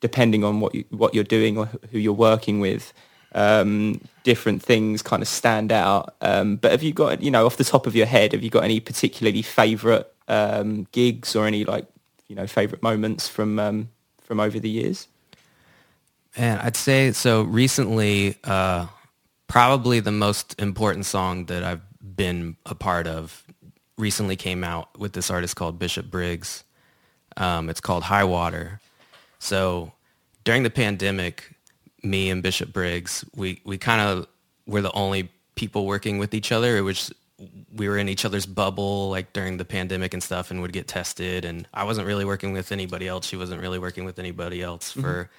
depending 0.00 0.44
on 0.44 0.60
what 0.60 0.74
you 0.74 0.84
what 0.90 1.14
you're 1.14 1.24
doing 1.24 1.58
or 1.58 1.66
who 1.90 1.98
you're 1.98 2.12
working 2.12 2.60
with. 2.60 2.92
Um, 3.32 4.00
different 4.24 4.62
things 4.62 5.02
kind 5.02 5.20
of 5.20 5.28
stand 5.28 5.70
out. 5.70 6.14
Um, 6.22 6.56
but 6.56 6.70
have 6.70 6.82
you 6.82 6.94
got, 6.94 7.20
you 7.20 7.30
know, 7.30 7.44
off 7.44 7.58
the 7.58 7.64
top 7.64 7.86
of 7.86 7.94
your 7.94 8.06
head, 8.06 8.32
have 8.32 8.42
you 8.42 8.48
got 8.48 8.64
any 8.64 8.80
particularly 8.80 9.42
favourite 9.42 10.06
um, 10.26 10.86
gigs 10.90 11.36
or 11.36 11.46
any 11.46 11.64
like, 11.64 11.86
you 12.28 12.36
know, 12.36 12.46
favourite 12.46 12.82
moments 12.82 13.28
from 13.28 13.58
um, 13.58 13.90
from 14.26 14.40
over 14.40 14.58
the 14.58 14.68
years? 14.68 15.08
And 16.36 16.60
I'd 16.60 16.76
say 16.76 17.12
so. 17.12 17.42
Recently, 17.42 18.36
uh, 18.44 18.86
probably 19.46 20.00
the 20.00 20.12
most 20.12 20.60
important 20.60 21.06
song 21.06 21.46
that 21.46 21.62
I've 21.62 21.80
been 22.16 22.56
a 22.66 22.74
part 22.74 23.06
of 23.06 23.42
recently 23.96 24.36
came 24.36 24.62
out 24.62 24.98
with 24.98 25.12
this 25.12 25.30
artist 25.30 25.56
called 25.56 25.78
Bishop 25.78 26.10
Briggs. 26.10 26.64
Um, 27.36 27.70
it's 27.70 27.80
called 27.80 28.02
High 28.02 28.24
Water. 28.24 28.80
So 29.38 29.92
during 30.44 30.62
the 30.62 30.70
pandemic, 30.70 31.54
me 32.02 32.30
and 32.30 32.42
Bishop 32.42 32.72
Briggs, 32.72 33.24
we, 33.34 33.60
we 33.64 33.78
kind 33.78 34.00
of 34.00 34.26
were 34.66 34.82
the 34.82 34.92
only 34.92 35.30
people 35.54 35.86
working 35.86 36.18
with 36.18 36.34
each 36.34 36.52
other. 36.52 36.82
Was 36.84 37.12
we 37.74 37.88
were 37.88 37.98
in 37.98 38.08
each 38.08 38.24
other's 38.24 38.46
bubble 38.46 39.10
like 39.10 39.32
during 39.32 39.58
the 39.58 39.64
pandemic 39.64 40.14
and 40.14 40.22
stuff 40.22 40.50
and 40.50 40.62
would 40.62 40.72
get 40.72 40.88
tested 40.88 41.44
and 41.44 41.68
I 41.74 41.84
wasn't 41.84 42.06
really 42.06 42.24
working 42.24 42.52
with 42.52 42.72
anybody 42.72 43.06
else. 43.06 43.26
She 43.26 43.36
wasn't 43.36 43.60
really 43.60 43.78
working 43.78 44.04
with 44.04 44.18
anybody 44.18 44.62
else 44.62 44.92
mm-hmm. 44.92 45.02
for 45.02 45.30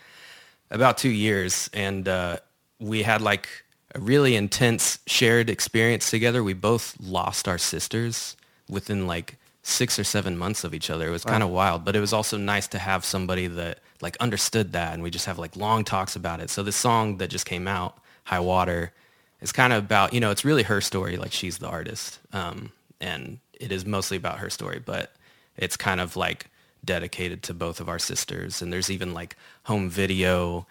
about 0.69 0.97
two 0.97 1.09
years. 1.09 1.69
And 1.73 2.07
uh, 2.07 2.37
we 2.79 3.03
had 3.03 3.21
like 3.21 3.47
a 3.95 3.99
really 3.99 4.35
intense 4.35 4.99
shared 5.07 5.49
experience 5.49 6.09
together. 6.09 6.43
We 6.43 6.53
both 6.53 6.95
lost 7.01 7.47
our 7.47 7.57
sisters 7.57 8.35
within 8.69 9.07
like 9.07 9.37
six 9.63 9.97
or 9.97 10.03
seven 10.03 10.37
months 10.37 10.63
of 10.63 10.75
each 10.75 10.89
other. 10.89 11.07
It 11.07 11.11
was 11.11 11.25
wow. 11.25 11.31
kind 11.31 11.43
of 11.43 11.49
wild, 11.49 11.83
but 11.83 11.95
it 11.95 11.99
was 11.99 12.13
also 12.13 12.37
nice 12.37 12.67
to 12.69 12.79
have 12.79 13.03
somebody 13.05 13.47
that 13.47 13.79
like 14.01 14.15
understood 14.17 14.73
that 14.73 14.93
and 14.93 15.01
we 15.01 15.09
just 15.09 15.25
have 15.25 15.39
like 15.39 15.55
long 15.55 15.83
talks 15.83 16.15
about 16.15 16.41
it. 16.41 16.51
So 16.51 16.61
this 16.61 16.75
song 16.75 17.17
that 17.17 17.29
just 17.29 17.47
came 17.47 17.67
out, 17.67 17.97
High 18.25 18.39
Water, 18.39 18.93
is 19.41 19.51
kind 19.51 19.73
of 19.73 19.83
about, 19.83 20.13
you 20.13 20.19
know, 20.19 20.31
it's 20.31 20.45
really 20.45 20.63
her 20.63 20.81
story. 20.81 21.17
Like 21.17 21.31
she's 21.31 21.57
the 21.57 21.67
artist. 21.67 22.19
Um, 22.33 22.71
and 22.99 23.39
it 23.53 23.71
is 23.71 23.85
mostly 23.85 24.17
about 24.17 24.39
her 24.39 24.49
story, 24.49 24.81
but 24.83 25.13
it's 25.55 25.77
kind 25.77 26.01
of 26.01 26.15
like 26.15 26.47
dedicated 26.83 27.43
to 27.43 27.53
both 27.53 27.79
of 27.79 27.89
our 27.89 27.99
sisters. 27.99 28.61
And 28.61 28.71
there's 28.71 28.89
even 28.89 29.13
like 29.13 29.35
home 29.63 29.89
video 29.89 30.65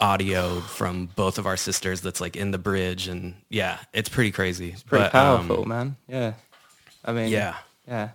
audio 0.00 0.60
from 0.60 1.06
both 1.16 1.38
of 1.38 1.46
our 1.46 1.56
sisters 1.56 2.00
that's 2.00 2.20
like 2.20 2.36
in 2.36 2.50
the 2.50 2.58
bridge. 2.58 3.08
And 3.08 3.34
yeah, 3.48 3.78
it's 3.92 4.08
pretty 4.08 4.30
crazy. 4.30 4.70
It's 4.70 4.82
pretty 4.82 5.04
but, 5.04 5.12
powerful, 5.12 5.62
um, 5.62 5.68
man. 5.68 5.96
Yeah. 6.06 6.34
I 7.04 7.12
mean, 7.12 7.28
yeah. 7.28 7.56
Yeah. 7.86 8.10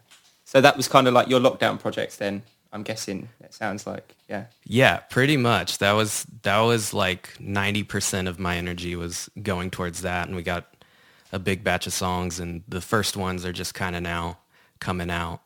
So 0.46 0.62
that 0.62 0.78
was 0.78 0.88
kind 0.88 1.08
of 1.08 1.14
like 1.14 1.30
your 1.30 1.40
lockdown 1.40 1.80
projects 1.80 2.18
then. 2.18 2.44
I'm 2.74 2.82
guessing 2.82 3.30
it 3.39 3.53
sounds 3.53 3.86
like, 3.86 4.15
yeah. 4.27 4.46
Yeah, 4.65 4.98
pretty 4.98 5.38
much. 5.38 5.77
That 5.77 5.92
was 5.92 6.25
that 6.42 6.60
was 6.60 6.92
like 6.92 7.38
90% 7.39 8.27
of 8.27 8.39
my 8.39 8.58
energy 8.58 8.96
was 8.96 9.30
going 9.42 9.70
towards 9.70 10.01
that 10.01 10.27
and 10.27 10.36
we 10.36 10.42
got 10.42 10.65
a 11.32 11.38
big 11.38 11.63
batch 11.63 11.86
of 11.86 11.94
songs 11.94 12.39
and 12.39 12.63
the 12.68 12.82
first 12.82 13.15
ones 13.15 13.46
are 13.46 13.53
just 13.53 13.75
kind 13.75 13.96
of 13.96 14.01
now 14.01 14.39
coming 14.80 15.12
out. 15.12 15.42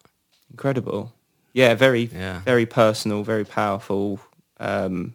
Incredible. 0.49 1.13
Yeah, 1.51 1.73
very 1.73 2.03
yeah. 2.03 2.39
very 2.41 2.65
personal, 2.65 3.23
very 3.23 3.43
powerful 3.45 4.21
um, 4.61 5.13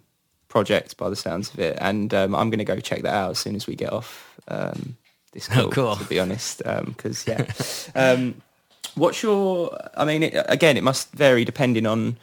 project 0.49 0.99
by 0.99 1.09
the 1.09 1.16
sounds 1.16 1.52
of 1.54 1.61
it 1.61 1.78
and 1.81 2.12
um, 2.12 2.35
I'm 2.35 2.50
going 2.50 2.59
to 2.59 2.64
go 2.64 2.78
check 2.78 3.02
that 3.02 3.14
out 3.14 3.31
as 3.31 3.38
soon 3.38 3.57
as 3.57 3.66
we 3.66 3.75
get 3.75 3.90
off 3.90 4.38
um, 4.49 4.99
this 5.33 5.49
oh, 5.50 5.54
call, 5.54 5.64
oh, 5.64 5.71
cool. 5.71 5.97
to 5.97 6.04
be 6.04 6.21
honest 6.21 6.59
because 6.59 7.26
um, 7.26 7.35
yeah. 7.97 8.33
What's 8.95 9.23
your? 9.23 9.77
I 9.97 10.05
mean, 10.05 10.23
it, 10.23 10.47
again, 10.49 10.77
it 10.77 10.83
must 10.83 11.13
vary 11.13 11.45
depending 11.45 11.87
on 11.87 12.17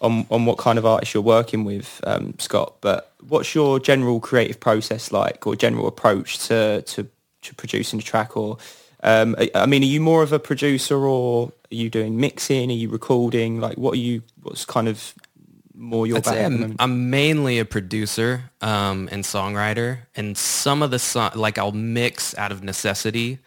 on 0.00 0.26
on 0.30 0.46
what 0.46 0.58
kind 0.58 0.78
of 0.78 0.86
artist 0.86 1.14
you're 1.14 1.22
working 1.22 1.64
with, 1.64 2.00
um, 2.04 2.34
Scott. 2.38 2.74
But 2.80 3.12
what's 3.26 3.54
your 3.54 3.78
general 3.78 4.20
creative 4.20 4.60
process 4.60 5.12
like, 5.12 5.46
or 5.46 5.56
general 5.56 5.86
approach 5.86 6.38
to 6.48 6.82
to, 6.82 7.08
to 7.42 7.54
producing 7.54 7.98
a 7.98 8.02
track? 8.02 8.36
Or 8.36 8.58
um, 9.02 9.36
I 9.54 9.66
mean, 9.66 9.82
are 9.82 9.86
you 9.86 10.00
more 10.00 10.22
of 10.22 10.32
a 10.32 10.38
producer, 10.38 10.96
or 10.96 11.48
are 11.48 11.74
you 11.74 11.90
doing 11.90 12.18
mixing? 12.18 12.70
Are 12.70 12.74
you 12.74 12.88
recording? 12.88 13.60
Like, 13.60 13.76
what 13.76 13.94
are 13.94 14.00
you? 14.00 14.22
What's 14.42 14.64
kind 14.64 14.88
of 14.88 15.14
more 15.74 16.06
your? 16.06 16.20
I'm, 16.26 16.76
I'm, 16.78 17.10
mainly 17.10 17.58
a 17.58 17.64
producer 17.64 18.50
um, 18.60 19.08
and 19.12 19.24
songwriter, 19.24 19.98
and 20.16 20.36
some 20.38 20.82
of 20.82 20.90
the 20.90 20.98
song, 20.98 21.32
like 21.34 21.58
I'll 21.58 21.72
mix 21.72 22.36
out 22.38 22.50
of 22.50 22.62
necessity 22.62 23.38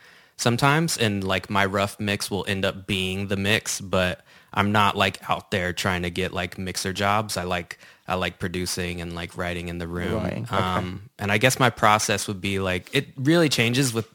sometimes 0.41 0.97
and 0.97 1.23
like 1.23 1.49
my 1.49 1.65
rough 1.65 1.99
mix 1.99 2.31
will 2.31 2.43
end 2.47 2.65
up 2.65 2.87
being 2.87 3.27
the 3.27 3.37
mix 3.37 3.79
but 3.79 4.25
i'm 4.53 4.71
not 4.71 4.97
like 4.97 5.29
out 5.29 5.51
there 5.51 5.71
trying 5.71 6.01
to 6.01 6.09
get 6.09 6.33
like 6.33 6.57
mixer 6.57 6.91
jobs 6.91 7.37
i 7.37 7.43
like 7.43 7.77
i 8.07 8.15
like 8.15 8.39
producing 8.39 9.01
and 9.01 9.13
like 9.13 9.37
writing 9.37 9.67
in 9.67 9.77
the 9.77 9.87
room 9.87 10.23
right. 10.23 10.43
okay. 10.43 10.55
um, 10.55 11.09
and 11.19 11.31
i 11.31 11.37
guess 11.37 11.59
my 11.59 11.69
process 11.69 12.27
would 12.27 12.41
be 12.41 12.59
like 12.59 12.89
it 12.93 13.09
really 13.17 13.49
changes 13.49 13.93
with 13.93 14.11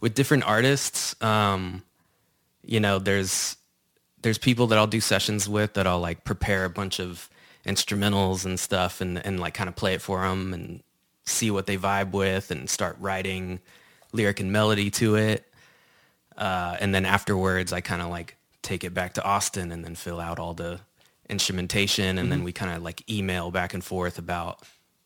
with 0.00 0.14
different 0.14 0.42
artists 0.44 1.14
um, 1.22 1.82
you 2.64 2.80
know 2.80 2.98
there's 2.98 3.56
there's 4.22 4.38
people 4.38 4.66
that 4.66 4.78
i'll 4.78 4.86
do 4.88 5.00
sessions 5.00 5.48
with 5.48 5.74
that 5.74 5.86
i'll 5.86 6.00
like 6.00 6.24
prepare 6.24 6.64
a 6.64 6.70
bunch 6.70 6.98
of 6.98 7.30
instrumentals 7.64 8.44
and 8.44 8.58
stuff 8.58 9.00
and 9.00 9.24
and 9.24 9.38
like 9.38 9.54
kind 9.54 9.68
of 9.68 9.76
play 9.76 9.94
it 9.94 10.02
for 10.02 10.22
them 10.22 10.52
and 10.52 10.82
see 11.24 11.52
what 11.52 11.66
they 11.66 11.76
vibe 11.76 12.10
with 12.10 12.50
and 12.50 12.68
start 12.68 12.96
writing 12.98 13.60
lyric 14.12 14.40
and 14.40 14.50
melody 14.50 14.90
to 14.90 15.14
it 15.14 15.46
uh, 16.36 16.76
and 16.80 16.94
then 16.94 17.04
afterwards, 17.04 17.72
I 17.72 17.80
kind 17.80 18.02
of 18.02 18.08
like 18.08 18.36
take 18.62 18.84
it 18.84 18.94
back 18.94 19.14
to 19.14 19.24
Austin 19.24 19.72
and 19.72 19.84
then 19.84 19.94
fill 19.94 20.20
out 20.20 20.38
all 20.38 20.54
the 20.54 20.80
instrumentation. 21.28 22.04
And 22.04 22.18
mm-hmm. 22.18 22.30
then 22.30 22.44
we 22.44 22.52
kind 22.52 22.72
of 22.76 22.82
like 22.82 23.08
email 23.10 23.50
back 23.50 23.74
and 23.74 23.82
forth 23.82 24.18
about, 24.18 24.62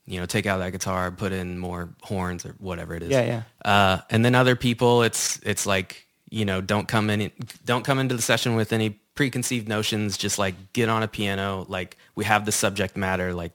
you 0.06 0.20
know, 0.20 0.26
take 0.26 0.46
out 0.46 0.58
that 0.58 0.72
guitar, 0.72 1.10
put 1.10 1.32
in 1.32 1.58
more 1.58 1.88
horns 2.02 2.44
or 2.44 2.54
whatever 2.58 2.94
it 2.94 3.02
is. 3.02 3.10
Yeah, 3.10 3.24
yeah. 3.24 3.42
Uh, 3.64 4.00
and 4.10 4.24
then 4.24 4.34
other 4.34 4.56
people, 4.56 5.02
it's 5.02 5.38
it's 5.42 5.66
like, 5.66 6.06
you 6.30 6.44
know, 6.44 6.60
don't 6.60 6.88
come 6.88 7.10
in, 7.10 7.30
don't 7.64 7.84
come 7.84 7.98
into 7.98 8.14
the 8.14 8.22
session 8.22 8.56
with 8.56 8.72
any 8.72 8.90
preconceived 9.14 9.68
notions. 9.68 10.16
Just 10.16 10.38
like 10.38 10.72
get 10.72 10.88
on 10.88 11.02
a 11.02 11.08
piano. 11.08 11.66
Like 11.68 11.96
we 12.14 12.24
have 12.24 12.44
the 12.44 12.52
subject 12.52 12.96
matter. 12.96 13.32
Like 13.32 13.52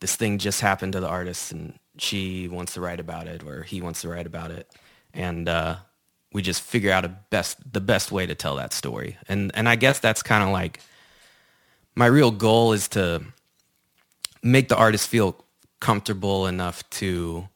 this 0.00 0.16
thing 0.16 0.38
just 0.38 0.60
happened 0.60 0.94
to 0.94 1.00
the 1.00 1.08
artist, 1.08 1.52
and 1.52 1.78
she 1.98 2.48
wants 2.48 2.74
to 2.74 2.80
write 2.80 3.00
about 3.00 3.26
it, 3.26 3.42
or 3.42 3.62
he 3.62 3.80
wants 3.80 4.02
to 4.02 4.08
write 4.08 4.26
about 4.26 4.50
it. 4.50 4.70
And 5.12 5.48
uh, 5.48 5.76
we 6.34 6.42
just 6.42 6.60
figure 6.60 6.90
out 6.90 7.04
a 7.06 7.08
best 7.08 7.56
the 7.72 7.80
best 7.80 8.12
way 8.12 8.26
to 8.26 8.34
tell 8.34 8.56
that 8.56 8.74
story. 8.74 9.16
And 9.28 9.50
and 9.54 9.68
I 9.68 9.76
guess 9.76 10.00
that's 10.00 10.22
kind 10.22 10.42
of 10.42 10.50
like 10.50 10.80
my 11.94 12.06
real 12.06 12.32
goal 12.32 12.72
is 12.72 12.88
to 12.88 13.22
make 14.42 14.68
the 14.68 14.76
artist 14.76 15.08
feel 15.08 15.42
comfortable 15.80 16.46
enough 16.46 16.88
to 16.90 17.48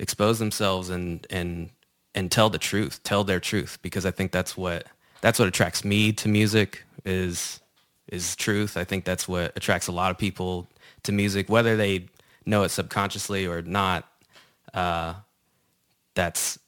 expose 0.00 0.38
themselves 0.40 0.88
and 0.88 1.24
and 1.30 1.70
and 2.14 2.32
tell 2.32 2.48
the 2.48 2.58
truth, 2.58 3.02
tell 3.04 3.22
their 3.22 3.38
truth 3.38 3.78
because 3.82 4.06
I 4.06 4.10
think 4.10 4.32
that's 4.32 4.56
what 4.56 4.86
that's 5.20 5.38
what 5.38 5.46
attracts 5.46 5.84
me 5.84 6.12
to 6.14 6.28
music 6.28 6.84
is 7.04 7.60
is 8.08 8.34
truth. 8.34 8.78
I 8.78 8.84
think 8.84 9.04
that's 9.04 9.28
what 9.28 9.52
attracts 9.56 9.88
a 9.88 9.92
lot 9.92 10.10
of 10.10 10.16
people 10.16 10.66
to 11.02 11.12
music 11.12 11.50
whether 11.50 11.76
they 11.76 12.06
know 12.46 12.62
it 12.62 12.70
subconsciously 12.70 13.46
or 13.46 13.60
not. 13.60 14.08
Uh, 14.72 15.14
that's 16.14 16.58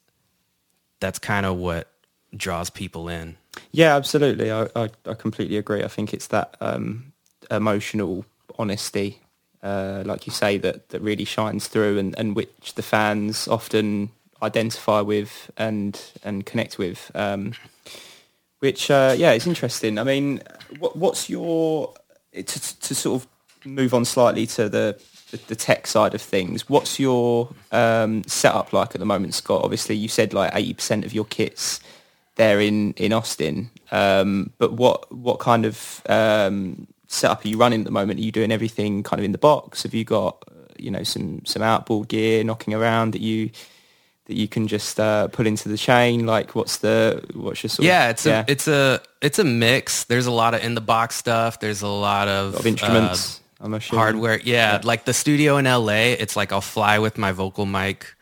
that's 0.99 1.19
kind 1.19 1.45
of 1.45 1.57
what 1.57 1.87
draws 2.35 2.69
people 2.69 3.09
in. 3.09 3.37
Yeah, 3.71 3.95
absolutely. 3.95 4.51
I, 4.51 4.67
I, 4.75 4.89
I 5.05 5.13
completely 5.13 5.57
agree. 5.57 5.83
I 5.83 5.87
think 5.87 6.13
it's 6.13 6.27
that 6.27 6.55
um, 6.61 7.13
emotional 7.49 8.25
honesty, 8.57 9.21
uh, 9.63 10.03
like 10.05 10.27
you 10.27 10.33
say, 10.33 10.57
that, 10.57 10.89
that 10.89 11.01
really 11.01 11.25
shines 11.25 11.67
through 11.67 11.97
and, 11.97 12.17
and 12.17 12.35
which 12.35 12.75
the 12.75 12.83
fans 12.83 13.47
often 13.47 14.11
identify 14.41 15.01
with 15.01 15.51
and 15.57 16.01
and 16.23 16.45
connect 16.45 16.77
with. 16.77 17.11
Um, 17.15 17.53
which, 18.59 18.91
uh, 18.91 19.15
yeah, 19.17 19.31
it's 19.31 19.47
interesting. 19.47 19.97
I 19.97 20.03
mean, 20.03 20.41
what, 20.79 20.95
what's 20.95 21.29
your, 21.29 21.93
to, 22.33 22.43
to 22.43 22.95
sort 22.95 23.21
of 23.21 23.27
move 23.65 23.93
on 23.93 24.05
slightly 24.05 24.45
to 24.47 24.69
the 24.69 24.99
the, 25.37 25.55
tech 25.55 25.87
side 25.87 26.13
of 26.13 26.21
things. 26.21 26.67
What's 26.69 26.99
your 26.99 27.53
um, 27.71 28.23
setup 28.25 28.73
like 28.73 28.95
at 28.95 28.99
the 28.99 29.05
moment, 29.05 29.33
Scott? 29.33 29.63
Obviously, 29.63 29.95
you 29.95 30.07
said 30.07 30.33
like 30.33 30.51
eighty 30.55 30.73
percent 30.73 31.05
of 31.05 31.13
your 31.13 31.25
kits 31.25 31.79
there 32.35 32.59
in 32.59 32.93
in 32.93 33.13
Austin. 33.13 33.69
Um, 33.91 34.51
but 34.57 34.73
what 34.73 35.11
what 35.11 35.39
kind 35.39 35.65
of 35.65 36.01
um, 36.09 36.87
setup 37.07 37.45
are 37.45 37.47
you 37.47 37.57
running 37.57 37.81
at 37.81 37.85
the 37.85 37.91
moment? 37.91 38.19
Are 38.19 38.23
you 38.23 38.31
doing 38.31 38.51
everything 38.51 39.03
kind 39.03 39.19
of 39.19 39.25
in 39.25 39.31
the 39.31 39.37
box? 39.37 39.83
Have 39.83 39.93
you 39.93 40.05
got 40.05 40.43
uh, 40.47 40.73
you 40.77 40.91
know 40.91 41.03
some 41.03 41.45
some 41.45 41.61
outboard 41.61 42.07
gear 42.07 42.43
knocking 42.43 42.73
around 42.73 43.11
that 43.11 43.21
you 43.21 43.51
that 44.29 44.35
you 44.35 44.47
can 44.47 44.67
just 44.67 44.99
uh, 44.99 45.27
put 45.27 45.47
into 45.47 45.67
the 45.67 45.77
chain? 45.77 46.25
Like, 46.25 46.55
what's 46.55 46.77
the 46.77 47.23
what's 47.33 47.63
your 47.63 47.69
sort 47.69 47.85
yeah? 47.85 48.05
Of, 48.05 48.11
it's 48.11 48.25
yeah. 48.25 48.39
a 48.47 48.51
it's 48.51 48.67
a 48.67 49.01
it's 49.21 49.39
a 49.39 49.43
mix. 49.43 50.05
There's 50.05 50.27
a 50.27 50.31
lot 50.31 50.53
of 50.53 50.63
in 50.63 50.75
the 50.75 50.81
box 50.81 51.15
stuff. 51.15 51.59
There's 51.59 51.81
a 51.81 51.87
lot 51.87 52.27
of, 52.27 52.47
a 52.47 52.51
lot 52.51 52.59
of 52.59 52.67
instruments. 52.67 53.38
Uh, 53.38 53.38
I'm 53.61 53.73
assuming. 53.73 53.99
Hardware, 53.99 54.39
yeah, 54.39 54.73
yeah. 54.73 54.81
Like 54.83 55.05
the 55.05 55.13
studio 55.13 55.57
in 55.57 55.65
LA, 55.65 56.15
it's 56.17 56.35
like 56.35 56.51
I'll 56.51 56.61
fly 56.61 56.99
with 56.99 57.17
my 57.17 57.31
vocal 57.31 57.65
mic 57.65 58.15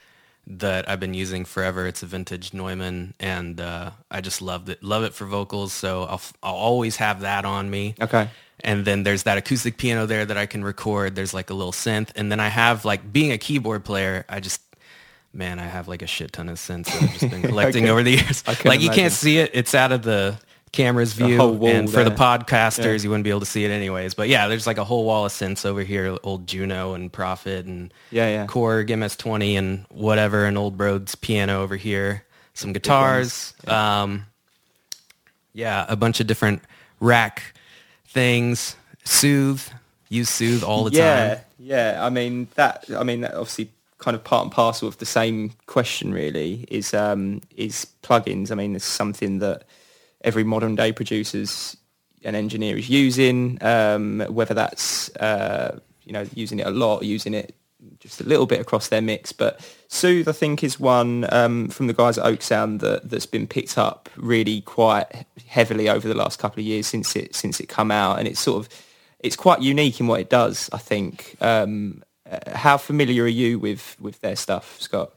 that 0.48 0.89
I've 0.89 1.00
been 1.00 1.13
using 1.13 1.46
forever. 1.46 1.86
It's 1.88 2.01
a 2.03 2.06
vintage 2.06 2.53
Neumann, 2.53 3.13
and 3.20 3.60
uh, 3.60 3.91
I 4.10 4.22
just 4.22 4.41
loved 4.41 4.70
it. 4.70 4.82
Love 4.82 5.03
it 5.03 5.13
for 5.13 5.25
vocals, 5.25 5.74
so 5.74 6.03
I'll 6.03 6.22
I'll 6.41 6.56
always 6.56 6.98
have 6.98 7.22
that 7.22 7.46
on 7.46 7.70
me. 7.70 7.96
Okay. 8.01 8.29
And 8.62 8.86
then 8.86 9.03
there's 9.03 9.24
that 9.24 9.38
acoustic 9.38 9.77
piano 9.77 10.08
there 10.08 10.25
that 10.25 10.38
I 10.38 10.48
can 10.48 10.63
record. 10.63 11.13
There's 11.13 11.34
like 11.34 11.51
a 11.51 11.53
little 11.53 11.74
synth, 11.74 12.10
and 12.15 12.32
then 12.32 12.39
I 12.39 12.48
have 12.48 12.86
like 12.86 13.12
being 13.12 13.32
a 13.32 13.38
keyboard 13.38 13.86
player. 13.86 14.25
I 14.27 14.39
just 14.39 14.62
man, 15.34 15.60
I 15.60 15.65
have 15.65 15.88
like 15.88 16.01
a 16.01 16.08
shit 16.08 16.32
ton 16.32 16.50
of 16.50 16.58
synths 16.58 16.86
that 16.86 17.03
I've 17.03 17.20
just 17.20 17.29
been 17.29 17.41
collecting 17.44 17.88
over 17.89 18.01
the 18.01 18.12
years. 18.12 18.48
Like 18.48 18.65
imagine. 18.65 18.82
you 18.82 18.89
can't 18.89 19.13
see 19.13 19.38
it; 19.38 19.51
it's 19.53 19.75
out 19.75 19.91
of 19.91 20.01
the 20.01 20.39
camera's 20.77 21.13
view. 21.13 21.41
And 21.65 21.91
for 21.91 22.03
the 22.03 22.12
podcasters, 22.12 23.00
yeah. 23.00 23.03
you 23.03 23.10
wouldn't 23.10 23.24
be 23.24 23.31
able 23.31 23.39
to 23.39 23.48
see 23.48 23.65
it 23.65 23.72
anyways. 23.72 24.13
But 24.13 24.29
yeah, 24.29 24.48
there's 24.48 24.67
like 24.67 24.77
a 24.77 24.84
whole 24.84 25.05
wall 25.05 25.25
of 25.25 25.31
synths 25.31 25.65
over 25.65 25.81
here, 25.81 26.17
old 26.24 26.48
Juno 26.48 26.93
and 26.93 27.12
Prophet 27.12 27.65
and 27.65 27.91
yeah, 28.12 28.29
yeah. 28.29 28.46
Korg 28.46 28.96
MS-20 28.96 29.57
and 29.57 29.86
whatever, 29.89 30.46
and 30.46 30.57
old 30.57 30.79
Rhodes 30.79 31.15
piano 31.15 31.63
over 31.63 31.75
here, 31.75 32.24
some 32.53 32.74
guitars. 32.74 33.53
Yeah. 33.65 34.03
Um, 34.03 34.27
yeah, 35.53 35.86
a 35.89 35.96
bunch 35.96 36.19
of 36.19 36.27
different 36.27 36.62
rack 37.00 37.41
things. 38.05 38.75
Soothe, 39.03 39.63
use 40.10 40.29
Soothe 40.29 40.63
all 40.63 40.84
the 40.84 40.91
yeah, 40.96 41.36
time. 41.36 41.43
Yeah, 41.57 42.05
I 42.05 42.10
mean 42.12 42.48
that. 42.53 42.86
I 42.96 43.03
mean 43.03 43.22
that 43.22 43.34
obviously 43.34 43.72
kind 43.98 44.13
of 44.13 44.24
part 44.24 44.43
and 44.43 44.51
parcel 44.51 44.88
of 44.88 45.00
the 45.00 45.07
same 45.07 45.53
question 45.65 46.13
really 46.13 46.67
is 46.69 46.93
um, 46.93 47.41
is 47.55 47.88
plugins. 48.03 48.51
I 48.51 48.55
mean, 48.55 48.75
it's 48.75 48.86
something 48.86 49.39
that 49.39 49.63
every 50.27 50.43
modern 50.43 50.75
day 50.75 50.91
producers 50.91 51.77
and 52.24 52.36
engineer 52.36 52.77
is 52.77 52.89
using, 52.89 53.57
um, 53.63 54.19
whether 54.29 54.53
that's 54.53 55.10
uh, 55.15 55.79
you 56.03 56.12
know 56.12 56.25
using 56.36 56.60
it 56.60 56.67
a 56.67 56.72
lot, 56.72 57.03
using 57.03 57.34
it 57.34 57.55
just 58.00 58.19
a 58.19 58.25
little 58.25 58.46
bit 58.46 58.60
across 58.60 58.89
their 58.89 59.01
mix. 59.01 59.31
But 59.31 59.62
Soothe, 59.88 60.27
I 60.27 60.34
think, 60.34 60.63
is 60.63 60.79
one 60.79 61.25
um, 61.31 61.69
from 61.69 61.88
the 61.88 61.93
guys 61.93 62.17
at 62.17 62.25
oeksound 62.25 62.81
that, 62.81 63.10
that's 63.10 63.25
been 63.25 63.48
picked 63.48 63.77
up 63.77 64.10
really 64.17 64.62
quite 64.62 65.25
heavily 65.48 65.88
over 65.88 66.07
the 66.07 66.13
last 66.13 66.39
couple 66.39 66.60
of 66.60 66.65
years 66.65 66.88
since 66.88 67.15
it 67.15 67.34
since 67.34 67.60
it 67.62 67.67
come 67.67 67.89
out, 67.89 68.19
and 68.19 68.27
it's 68.27 68.41
sort 68.41 68.60
of 68.65 68.69
it's 69.19 69.38
quite 69.38 69.62
unique 69.62 70.00
in 70.00 70.07
what 70.07 70.19
it 70.19 70.29
does. 70.29 70.69
I 70.74 70.77
think. 70.77 71.38
Um, 71.39 72.03
uh, 72.29 72.57
how 72.57 72.75
familiar 72.75 73.24
are 73.24 73.29
you 73.29 73.57
with 73.57 73.96
with 74.01 74.19
their 74.19 74.36
stuff, 74.36 74.75
Scott? 74.81 75.13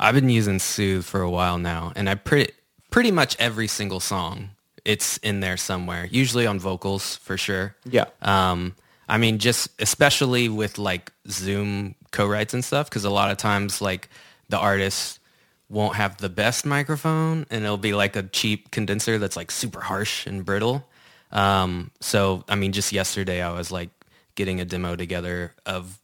I've 0.00 0.14
been 0.14 0.28
using 0.28 0.58
Soothe 0.58 1.04
for 1.04 1.20
a 1.20 1.30
while 1.30 1.58
now, 1.58 1.92
and 1.94 2.10
I 2.10 2.16
pretty 2.16 2.52
pretty 2.90 3.10
much 3.10 3.36
every 3.38 3.66
single 3.66 4.00
song 4.00 4.50
it's 4.84 5.18
in 5.18 5.40
there 5.40 5.58
somewhere. 5.58 6.08
Usually 6.10 6.46
on 6.46 6.58
vocals 6.58 7.16
for 7.16 7.36
sure. 7.36 7.76
Yeah. 7.84 8.06
Um, 8.22 8.74
I 9.06 9.18
mean, 9.18 9.38
just 9.38 9.68
especially 9.80 10.48
with 10.48 10.78
like 10.78 11.12
Zoom 11.28 11.94
co-writes 12.10 12.54
and 12.54 12.64
stuff, 12.64 12.88
because 12.88 13.04
a 13.04 13.10
lot 13.10 13.30
of 13.30 13.36
times 13.36 13.82
like 13.82 14.08
the 14.48 14.58
artist 14.58 15.20
won't 15.68 15.96
have 15.96 16.16
the 16.16 16.30
best 16.30 16.64
microphone, 16.64 17.44
and 17.50 17.64
it'll 17.64 17.76
be 17.76 17.92
like 17.92 18.16
a 18.16 18.22
cheap 18.22 18.70
condenser 18.70 19.18
that's 19.18 19.36
like 19.36 19.50
super 19.50 19.80
harsh 19.80 20.26
and 20.26 20.44
brittle. 20.44 20.88
Um, 21.32 21.90
so 22.00 22.44
I 22.48 22.54
mean, 22.54 22.72
just 22.72 22.90
yesterday 22.90 23.42
I 23.42 23.52
was 23.52 23.70
like 23.70 23.90
getting 24.34 24.60
a 24.60 24.64
demo 24.64 24.96
together 24.96 25.54
of 25.66 25.98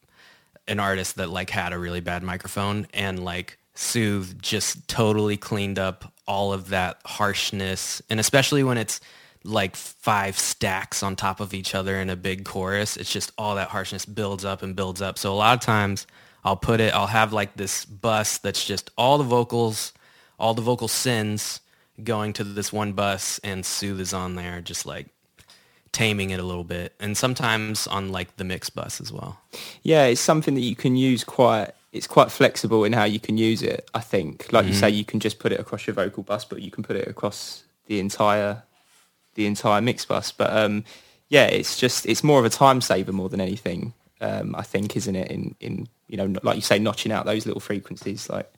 an 0.69 0.79
artist 0.79 1.17
that 1.17 1.31
like 1.31 1.49
had 1.49 1.73
a 1.73 1.79
really 1.79 2.01
bad 2.01 2.23
microphone 2.23 2.87
and 2.93 3.25
like 3.25 3.59
Soothe 3.75 4.41
just 4.41 4.87
totally 4.89 5.37
cleaned 5.37 5.79
up 5.79 6.13
all 6.27 6.53
of 6.53 6.69
that 6.71 6.99
harshness. 7.05 8.01
And 8.09 8.19
especially 8.21 8.63
when 8.63 8.79
it's 8.79 9.01
like 9.45 9.77
five 9.77 10.39
stacks 10.39 11.03
on 11.03 11.17
top 11.17 11.41
of 11.41 11.53
each 11.53 11.75
other 11.75 11.97
in 11.97 12.09
a 12.09 12.17
big 12.17 12.47
chorus 12.47 12.97
it's 12.97 13.13
just 13.13 13.31
all 13.37 13.57
that 13.57 13.69
harshness 13.69 14.07
builds 14.07 14.43
up 14.45 14.63
and 14.63 14.75
builds 14.75 15.03
up. 15.03 15.19
So 15.19 15.33
a 15.33 15.37
lot 15.37 15.55
of 15.55 15.61
times 15.61 16.07
I'll 16.45 16.57
put 16.57 16.81
it 16.81 16.95
I'll 16.95 17.07
have 17.07 17.35
like 17.35 17.55
this 17.55 17.85
bus 17.85 18.39
that's 18.39 18.65
just 18.65 18.91
all 18.97 19.19
the 19.19 19.25
vocals 19.25 19.93
all 20.39 20.55
the 20.55 20.63
vocal 20.63 20.89
sins 20.89 21.61
going 22.03 22.33
to 22.33 22.45
this 22.45 22.73
one 22.73 22.95
bus 22.95 23.39
and 23.45 23.67
Soothe 23.67 24.01
is 24.01 24.15
on 24.15 24.35
there 24.35 24.63
just 24.63 24.87
like 24.87 25.09
taming 25.95 26.31
it 26.31 26.41
a 26.41 26.43
little 26.43 26.65
bit. 26.65 26.93
And 27.01 27.17
sometimes 27.17 27.87
on 27.87 28.13
like 28.13 28.37
the 28.37 28.45
mix 28.45 28.69
bus 28.69 29.01
as 29.01 29.11
well. 29.11 29.41
Yeah, 29.83 30.05
it's 30.05 30.21
something 30.21 30.55
that 30.55 30.61
you 30.61 30.77
can 30.77 30.97
use 30.97 31.25
quite. 31.25 31.71
It's 31.95 32.07
quite 32.07 32.31
flexible 32.31 32.85
in 32.85 32.93
how 32.93 33.05
you 33.05 33.21
can 33.21 33.39
use 33.39 33.63
it. 33.63 33.89
I 33.95 34.01
think, 34.01 34.53
like 34.53 34.67
you 34.67 34.75
say, 34.75 34.91
you 34.91 35.05
can 35.05 35.21
just 35.21 35.39
put 35.39 35.53
it 35.53 35.61
across 35.61 35.87
your 35.87 35.95
vocal 35.95 36.25
bus, 36.25 36.45
but 36.45 36.61
you 36.61 36.71
can 36.71 36.83
put 36.83 36.97
it 36.97 37.07
across 37.07 37.65
the 37.87 38.01
entire 38.01 38.65
the 39.37 39.47
entire 39.47 39.81
mix 39.81 40.05
bus. 40.05 40.33
But 40.33 40.55
um, 40.55 40.85
yeah, 41.29 41.47
it's 41.47 41.79
just 41.79 42.05
it's 42.07 42.25
more 42.25 42.41
of 42.41 42.45
a 42.45 42.51
time 42.51 42.81
saver 42.81 43.13
more 43.13 43.29
than 43.29 43.41
anything. 43.41 43.95
Um, 44.21 44.55
I 44.57 44.63
think, 44.63 44.97
isn't 44.97 45.15
it? 45.15 45.31
In 45.31 45.55
in 45.61 45.89
you 46.09 46.17
know, 46.17 46.35
like 46.43 46.57
you 46.57 46.63
say, 46.63 46.81
notching 46.81 47.13
out 47.13 47.27
those 47.27 47.47
little 47.47 47.61
frequencies, 47.61 48.29
like 48.29 48.53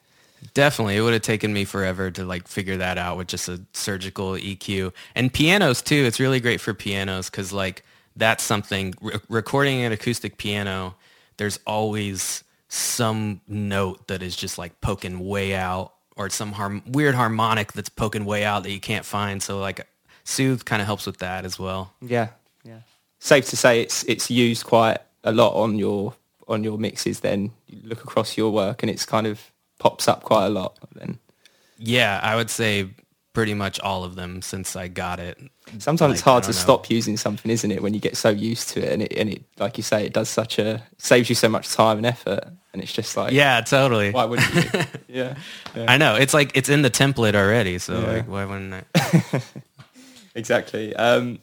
Definitely. 0.55 0.97
It 0.97 1.00
would 1.00 1.12
have 1.12 1.23
taken 1.23 1.52
me 1.52 1.64
forever 1.64 2.11
to 2.11 2.25
like 2.25 2.49
figure 2.49 2.76
that 2.78 2.99
out 2.99 3.16
with 3.16 3.28
just 3.28 3.49
a 3.49 3.61
surgical 3.73 4.33
EQ. 4.33 4.93
And 5.14 5.33
pianos 5.33 5.83
too. 5.83 6.05
It's 6.07 6.21
really 6.21 6.40
great 6.40 6.61
for 6.61 6.75
pianos 6.75 7.31
because 7.31 7.52
like 7.52 7.85
that's 8.16 8.43
something, 8.43 8.95
re- 9.00 9.19
recording 9.28 9.83
an 9.83 9.93
acoustic 9.93 10.38
piano, 10.38 10.95
there's 11.37 11.59
always 11.66 12.45
some 12.68 13.40
note 13.49 14.08
that 14.08 14.23
is 14.23 14.37
just 14.37 14.58
like 14.58 14.80
poking 14.80 15.20
way 15.20 15.54
out 15.54 15.92
or 16.16 16.30
some 16.30 16.52
harm- 16.52 16.82
weird 16.87 17.14
harmonic 17.14 17.73
that's 17.73 17.88
poking 17.88 18.25
way 18.25 18.44
out 18.44 18.62
that 18.64 18.70
you 18.73 18.80
can't 18.80 19.04
find. 19.04 19.42
So 19.42 19.58
like 19.61 19.87
Soothe 20.25 20.64
kind 20.64 20.82
of 20.82 20.87
helps 20.87 21.06
with 21.06 21.18
that 21.18 21.44
as 21.44 21.58
well. 21.58 21.92
yeah, 22.00 22.28
yeah. 22.64 22.80
Safe 23.18 23.46
to 23.50 23.56
say, 23.56 23.80
it's 23.80 24.02
it's 24.04 24.30
used 24.30 24.64
quite 24.66 24.99
a 25.25 25.32
lot 25.32 25.54
on 25.54 25.78
your 25.78 26.14
on 26.49 26.62
your 26.64 26.78
mixes. 26.78 27.20
Then 27.20 27.52
you 27.66 27.80
look 27.85 28.02
across 28.04 28.37
your 28.37 28.50
work, 28.52 28.82
and 28.82 28.90
it's 28.90 29.06
kind 29.06 29.26
of 29.26 29.40
pops 29.78 30.06
up 30.08 30.23
quite 30.23 30.46
a 30.46 30.50
lot. 30.50 30.78
Then 30.94 31.18
Yeah, 31.78 32.20
I 32.23 32.37
would 32.37 32.50
say 32.50 32.88
pretty 33.37 33.52
much 33.52 33.79
all 33.81 34.03
of 34.03 34.14
them 34.14 34.40
since 34.40 34.75
I 34.77 34.88
got 34.88 35.20
it. 35.20 35.37
Sometimes 35.79 36.01
Like, 36.01 36.11
it's 36.12 36.20
hard 36.22 36.42
to 36.44 36.49
know. 36.49 36.53
stop 36.53 36.88
using 36.88 37.18
something, 37.18 37.51
isn't 37.51 37.70
it? 37.70 37.83
When 37.83 37.92
you 37.92 38.01
get 38.01 38.16
so 38.16 38.31
used 38.31 38.70
to 38.70 38.81
it, 38.81 38.90
and 38.94 39.03
it, 39.03 39.12
and 39.12 39.29
it, 39.29 39.42
like 39.59 39.77
you 39.77 39.83
say, 39.83 40.07
it 40.07 40.14
does 40.14 40.31
such 40.31 40.59
a 40.59 40.83
saves 40.96 41.29
you 41.29 41.35
so 41.35 41.46
much 41.51 41.68
time 41.68 41.99
and 41.99 42.07
effort, 42.07 42.44
and 42.72 42.83
it's 42.83 42.94
just 42.94 43.14
like, 43.14 43.35
Yeah, 43.35 43.61
totally. 43.61 44.11
why 44.11 44.25
wouldn't 44.25 44.55
you? 44.55 44.62
yeah, 45.09 45.37
yeah, 45.75 45.85
I 45.87 45.99
know. 45.99 46.14
It's 46.16 46.33
like 46.33 46.53
it's 46.57 46.70
in 46.70 46.81
the 46.81 46.90
template 46.90 47.35
already, 47.35 47.77
so 47.79 48.01
Yeah. 48.01 48.07
like 48.12 48.27
why 48.27 48.46
wouldn't 48.46 48.72
I? 48.72 49.42
exactly. 50.35 50.96
Um, 50.96 51.38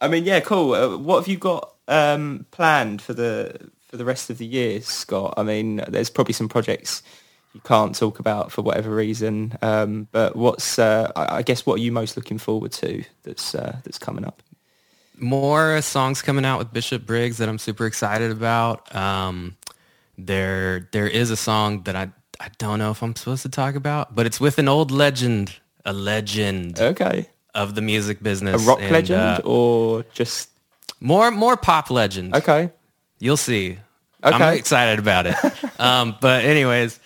I 0.00 0.08
mean, 0.08 0.24
yeah, 0.24 0.40
cool. 0.40 0.72
Uh, 0.74 0.96
what 0.96 1.18
have 1.20 1.28
you 1.28 1.38
got 1.38 1.72
um, 1.86 2.46
planned 2.50 3.00
for 3.00 3.14
the 3.14 3.70
for 3.88 3.96
the 3.96 4.04
rest 4.04 4.28
of 4.28 4.38
the 4.38 4.46
year, 4.46 4.80
Scott? 4.80 5.34
I 5.36 5.44
mean, 5.44 5.84
there's 5.88 6.10
probably 6.10 6.34
some 6.34 6.48
projects 6.48 7.02
you 7.58 7.62
can't 7.64 7.94
talk 7.94 8.18
about 8.20 8.52
for 8.52 8.62
whatever 8.62 8.94
reason, 8.94 9.58
um, 9.62 10.08
but 10.12 10.36
what's 10.36 10.78
uh, 10.78 11.10
I, 11.16 11.42
guess 11.42 11.66
what 11.66 11.74
are 11.74 11.82
you 11.82 11.92
most 11.92 12.16
looking 12.16 12.38
forward 12.38 12.72
to 12.72 13.04
that's 13.24 13.54
uh, 13.54 13.78
that's 13.84 13.98
coming 13.98 14.24
up? 14.24 14.42
more 15.20 15.80
songs 15.82 16.22
coming 16.22 16.44
out 16.44 16.58
with 16.58 16.72
Bishop 16.72 17.06
Briggs 17.06 17.38
that 17.38 17.48
I'm 17.48 17.58
super 17.58 17.86
excited 17.86 18.30
about. 18.30 18.94
Um, 18.94 19.56
there, 20.16 20.88
there 20.92 21.06
is 21.06 21.30
a 21.30 21.36
song 21.36 21.82
that 21.84 21.96
I, 21.96 22.10
I 22.40 22.48
don't 22.58 22.78
know 22.78 22.90
if 22.90 23.02
I'm 23.02 23.14
supposed 23.14 23.42
to 23.42 23.48
talk 23.48 23.74
about, 23.74 24.14
but 24.14 24.26
it's 24.26 24.40
with 24.40 24.58
an 24.58 24.68
old 24.68 24.90
legend, 24.90 25.54
a 25.84 25.92
legend 25.92 26.80
Okay, 26.80 27.28
of 27.54 27.74
the 27.74 27.82
music 27.82 28.22
business, 28.22 28.64
a 28.64 28.68
rock 28.68 28.80
and, 28.80 28.90
legend 28.90 29.20
uh, 29.20 29.40
or 29.44 30.04
just 30.12 30.50
more, 31.00 31.30
more 31.30 31.56
pop 31.56 31.90
legend. 31.90 32.34
okay? 32.34 32.70
You'll 33.18 33.36
see. 33.36 33.78
Okay. 34.22 34.34
I'm 34.34 34.56
excited 34.56 34.98
about 34.98 35.26
it. 35.26 35.36
um, 35.80 36.16
but 36.20 36.44
anyways, 36.44 36.98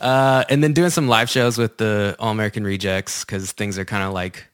uh, 0.00 0.44
and 0.48 0.62
then 0.62 0.72
doing 0.72 0.90
some 0.90 1.08
live 1.08 1.30
shows 1.30 1.58
with 1.58 1.78
the 1.78 2.16
All 2.18 2.30
American 2.30 2.64
Rejects 2.64 3.24
because 3.24 3.52
things 3.52 3.78
are 3.78 3.84
kind 3.84 4.04
of 4.04 4.12
like 4.12 4.46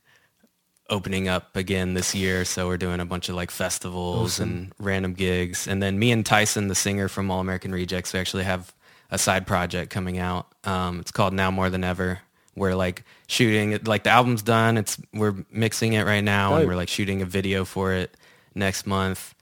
opening 0.88 1.28
up 1.28 1.56
again 1.56 1.94
this 1.94 2.14
year. 2.14 2.44
So 2.44 2.66
we're 2.66 2.76
doing 2.76 3.00
a 3.00 3.06
bunch 3.06 3.28
of 3.28 3.36
like 3.36 3.50
festivals 3.50 4.40
and 4.40 4.72
random 4.78 5.14
gigs. 5.14 5.66
And 5.66 5.82
then 5.82 5.98
me 5.98 6.10
and 6.12 6.26
Tyson, 6.26 6.68
the 6.68 6.74
singer 6.74 7.08
from 7.08 7.30
All 7.30 7.40
American 7.40 7.72
Rejects, 7.72 8.12
we 8.12 8.18
actually 8.18 8.44
have 8.44 8.74
a 9.10 9.18
side 9.18 9.46
project 9.46 9.90
coming 9.90 10.18
out. 10.18 10.46
Um, 10.64 11.00
it's 11.00 11.10
called 11.10 11.32
Now 11.32 11.50
More 11.50 11.70
Than 11.70 11.84
Ever. 11.84 12.20
We're 12.56 12.74
like 12.74 13.04
shooting 13.28 13.72
it, 13.72 13.86
like 13.86 14.02
the 14.02 14.10
album's 14.10 14.42
done. 14.42 14.76
It's 14.76 15.00
we're 15.14 15.34
mixing 15.50 15.94
it 15.94 16.04
right 16.04 16.22
now, 16.22 16.56
and 16.56 16.66
we're 16.66 16.76
like 16.76 16.88
shooting 16.88 17.22
a 17.22 17.24
video 17.24 17.64
for 17.64 17.92
it 17.92 18.14
next 18.54 18.86
month. 18.86 19.34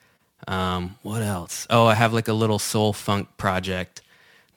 Um, 0.46 0.96
what 1.02 1.22
else? 1.22 1.66
Oh, 1.70 1.86
I 1.86 1.94
have 1.94 2.12
like 2.12 2.28
a 2.28 2.32
little 2.32 2.58
soul 2.58 2.92
funk 2.92 3.28
project 3.36 4.02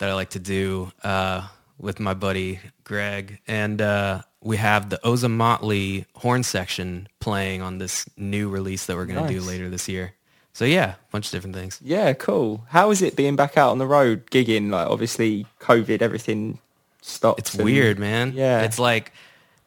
that 0.02 0.10
I 0.10 0.16
like 0.16 0.32
to 0.32 0.40
do 0.40 0.92
uh, 1.04 1.48
with 1.78 2.00
my 2.00 2.16
buddy 2.16 2.60
Greg, 2.84 3.40
and 3.48 3.80
uh, 3.80 4.24
we 4.42 4.58
have 4.58 4.90
the 4.90 5.00
Ozomatli 5.04 6.06
horn 6.16 6.42
section 6.42 7.08
playing 7.20 7.62
on 7.62 7.78
this 7.78 8.10
new 8.18 8.50
release 8.50 8.88
that 8.88 8.98
we're 8.98 9.06
gonna 9.06 9.28
do 9.28 9.42
later 9.42 9.70
this 9.70 9.88
year. 9.88 10.14
So 10.54 10.66
yeah, 10.66 10.96
a 10.96 11.12
bunch 11.12 11.28
of 11.28 11.32
different 11.32 11.56
things. 11.56 11.80
Yeah, 11.84 12.14
cool. 12.14 12.66
How 12.70 12.90
is 12.90 13.04
it 13.04 13.16
being 13.16 13.36
back 13.36 13.58
out 13.58 13.70
on 13.70 13.78
the 13.78 13.86
road 13.86 14.26
gigging? 14.32 14.72
Like 14.72 14.88
obviously 14.88 15.46
COVID, 15.60 16.02
everything 16.02 16.58
stopped. 17.04 17.40
It's 17.40 17.54
and- 17.54 17.64
weird, 17.64 18.00
man. 18.00 18.34
Yeah. 18.36 18.64
It's 18.64 18.80
like 18.80 19.14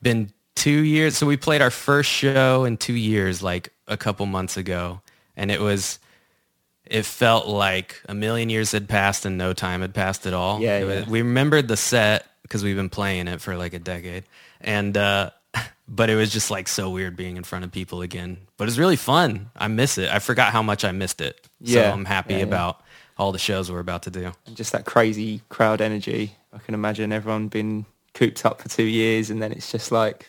been 0.03 0.33
two 0.57 0.83
years. 0.83 1.17
So 1.17 1.27
we 1.27 1.37
played 1.37 1.63
our 1.63 1.71
first 1.71 2.11
show 2.11 2.65
in 2.65 2.77
two 2.77 2.95
years, 2.95 3.41
like 3.41 3.73
a 3.87 3.97
couple 3.97 4.27
months 4.27 4.57
ago. 4.57 5.01
And 5.37 5.51
it 5.51 5.61
was, 5.61 6.01
it 6.87 7.05
felt 7.05 7.47
like 7.47 8.03
a 8.09 8.15
million 8.15 8.51
years 8.51 8.73
had 8.73 8.89
passed 8.89 9.25
and 9.27 9.39
no 9.39 9.53
time 9.53 9.81
had 9.81 9.95
passed 9.95 10.27
at 10.27 10.35
all. 10.35 10.61
Yeah, 10.61 10.85
was- 10.85 11.05
yeah. 11.05 11.09
we 11.11 11.23
remembered 11.23 11.69
the 11.69 11.77
set 11.77 12.27
because 12.43 12.63
we've 12.63 12.77
been 12.77 12.91
playing 12.91 13.27
it 13.29 13.41
for 13.41 13.57
like 13.57 13.73
a 13.75 13.79
decade. 13.79 14.25
And, 14.61 14.97
uh, 14.97 15.31
but 15.89 16.11
it 16.11 16.17
was 16.17 16.31
just 16.33 16.51
like 16.51 16.69
so 16.69 16.91
weird 16.91 17.17
being 17.17 17.37
in 17.37 17.45
front 17.45 17.65
of 17.65 17.73
people 17.73 18.03
again. 18.03 18.37
But 18.57 18.69
it's 18.69 18.77
really 18.79 18.97
fun. 18.97 19.51
I 19.57 19.69
miss 19.69 19.97
it. 19.99 20.11
I 20.11 20.19
forgot 20.19 20.53
how 20.53 20.63
much 20.63 20.85
I 20.85 20.93
missed 20.93 21.21
it. 21.21 21.41
Yeah. 21.61 21.89
So 21.91 21.93
I'm 21.93 22.05
happy 22.05 22.35
Yeah, 22.35 22.39
yeah. 22.41 22.45
about 22.47 22.81
all 23.17 23.33
the 23.33 23.39
shows 23.39 23.71
we're 23.71 23.79
about 23.81 24.03
to 24.05 24.11
do. 24.11 24.33
just 24.55 24.73
that 24.73 24.85
crazy 24.85 25.41
crowd 25.49 25.81
energy. 25.81 26.37
I 26.53 26.59
can 26.59 26.75
imagine 26.75 27.13
everyone 27.13 27.49
been 27.49 27.87
cooped 28.13 28.45
up 28.45 28.61
for 28.61 28.69
two 28.69 28.85
years, 28.85 29.31
and 29.31 29.41
then 29.43 29.53
it's 29.53 29.71
just 29.73 29.91
like 29.93 30.29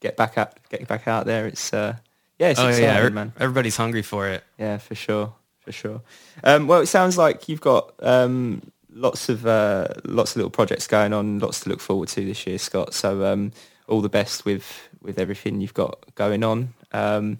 get 0.00 0.16
back 0.16 0.38
out, 0.38 0.56
get 0.70 0.86
back 0.88 1.06
out 1.06 1.26
there. 1.26 1.46
It's 1.46 1.72
uh, 1.72 1.96
yeah, 2.38 2.48
it's 2.50 2.60
oh 2.60 2.68
exciting, 2.68 2.88
yeah, 2.88 3.08
man. 3.10 3.32
everybody's 3.38 3.76
hungry 3.76 4.02
for 4.02 4.28
it. 4.28 4.42
Yeah, 4.58 4.78
for 4.78 4.94
sure, 4.94 5.34
for 5.62 5.72
sure. 5.72 6.02
Um, 6.44 6.66
well, 6.66 6.80
it 6.80 6.86
sounds 6.86 7.16
like 7.16 7.48
you've 7.48 7.60
got 7.60 7.92
um, 8.00 8.62
lots 8.92 9.28
of 9.28 9.46
uh, 9.46 9.88
lots 10.04 10.32
of 10.32 10.36
little 10.36 10.50
projects 10.50 10.86
going 10.86 11.12
on, 11.12 11.38
lots 11.38 11.60
to 11.60 11.68
look 11.68 11.80
forward 11.80 12.08
to 12.10 12.24
this 12.24 12.46
year, 12.46 12.58
Scott. 12.58 12.94
So 12.94 13.24
um, 13.24 13.52
all 13.88 14.00
the 14.00 14.08
best 14.08 14.44
with 14.44 14.88
with 15.00 15.18
everything 15.18 15.60
you've 15.60 15.74
got 15.74 16.14
going 16.14 16.44
on. 16.44 16.74
Um, 16.92 17.38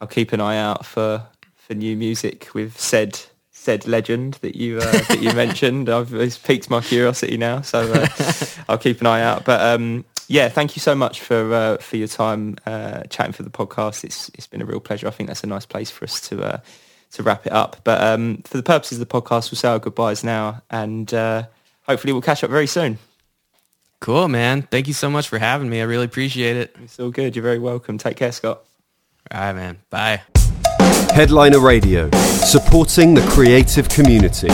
I'll 0.00 0.08
keep 0.08 0.32
an 0.32 0.40
eye 0.40 0.58
out 0.58 0.84
for 0.84 1.26
for 1.56 1.74
new 1.74 1.96
music 1.96 2.54
with 2.54 2.78
said 2.78 3.20
said 3.50 3.86
legend 3.86 4.34
that 4.42 4.56
you 4.56 4.78
uh, 4.78 4.92
that 5.08 5.22
you 5.22 5.32
mentioned. 5.34 5.88
I've 5.88 6.12
it's 6.14 6.38
piqued 6.38 6.68
my 6.68 6.80
curiosity 6.80 7.36
now, 7.36 7.60
so 7.62 7.92
uh, 7.92 8.08
I'll 8.68 8.78
keep 8.78 9.00
an 9.00 9.06
eye 9.06 9.22
out. 9.22 9.44
But 9.44 9.60
um, 9.60 10.04
yeah, 10.28 10.48
thank 10.48 10.76
you 10.76 10.80
so 10.80 10.94
much 10.94 11.20
for 11.20 11.54
uh, 11.54 11.76
for 11.78 11.96
your 11.96 12.08
time 12.08 12.56
uh, 12.66 13.02
chatting 13.04 13.32
for 13.32 13.42
the 13.44 13.50
podcast. 13.50 14.04
It's 14.04 14.30
it's 14.34 14.46
been 14.46 14.62
a 14.62 14.66
real 14.66 14.80
pleasure. 14.80 15.06
I 15.06 15.10
think 15.10 15.28
that's 15.28 15.44
a 15.44 15.46
nice 15.46 15.66
place 15.66 15.90
for 15.90 16.04
us 16.04 16.20
to 16.28 16.42
uh, 16.42 16.58
to 17.12 17.22
wrap 17.22 17.46
it 17.46 17.52
up. 17.52 17.76
But 17.84 18.02
um, 18.02 18.42
for 18.44 18.56
the 18.56 18.62
purposes 18.62 19.00
of 19.00 19.08
the 19.08 19.20
podcast, 19.20 19.50
we'll 19.50 19.58
say 19.58 19.68
our 19.68 19.78
goodbyes 19.78 20.24
now, 20.24 20.62
and 20.70 21.12
uh, 21.12 21.44
hopefully 21.82 22.12
we'll 22.12 22.22
catch 22.22 22.42
up 22.42 22.50
very 22.50 22.66
soon. 22.66 22.98
Cool, 24.00 24.28
man. 24.28 24.62
Thank 24.62 24.88
you 24.88 24.94
so 24.94 25.08
much 25.08 25.28
for 25.28 25.38
having 25.38 25.70
me. 25.70 25.80
I 25.80 25.84
really 25.84 26.06
appreciate 26.06 26.56
it. 26.56 26.74
It's 26.82 26.98
all 26.98 27.10
good. 27.10 27.36
You're 27.36 27.44
very 27.44 27.60
welcome. 27.60 27.98
Take 27.98 28.16
care, 28.16 28.32
Scott. 28.32 28.62
All 29.30 29.40
right, 29.40 29.52
man. 29.52 29.78
Bye. 29.90 30.22
Headliner 31.14 31.60
Radio, 31.60 32.10
supporting 32.12 33.14
the 33.14 33.20
creative 33.28 33.88
community. 33.88 34.48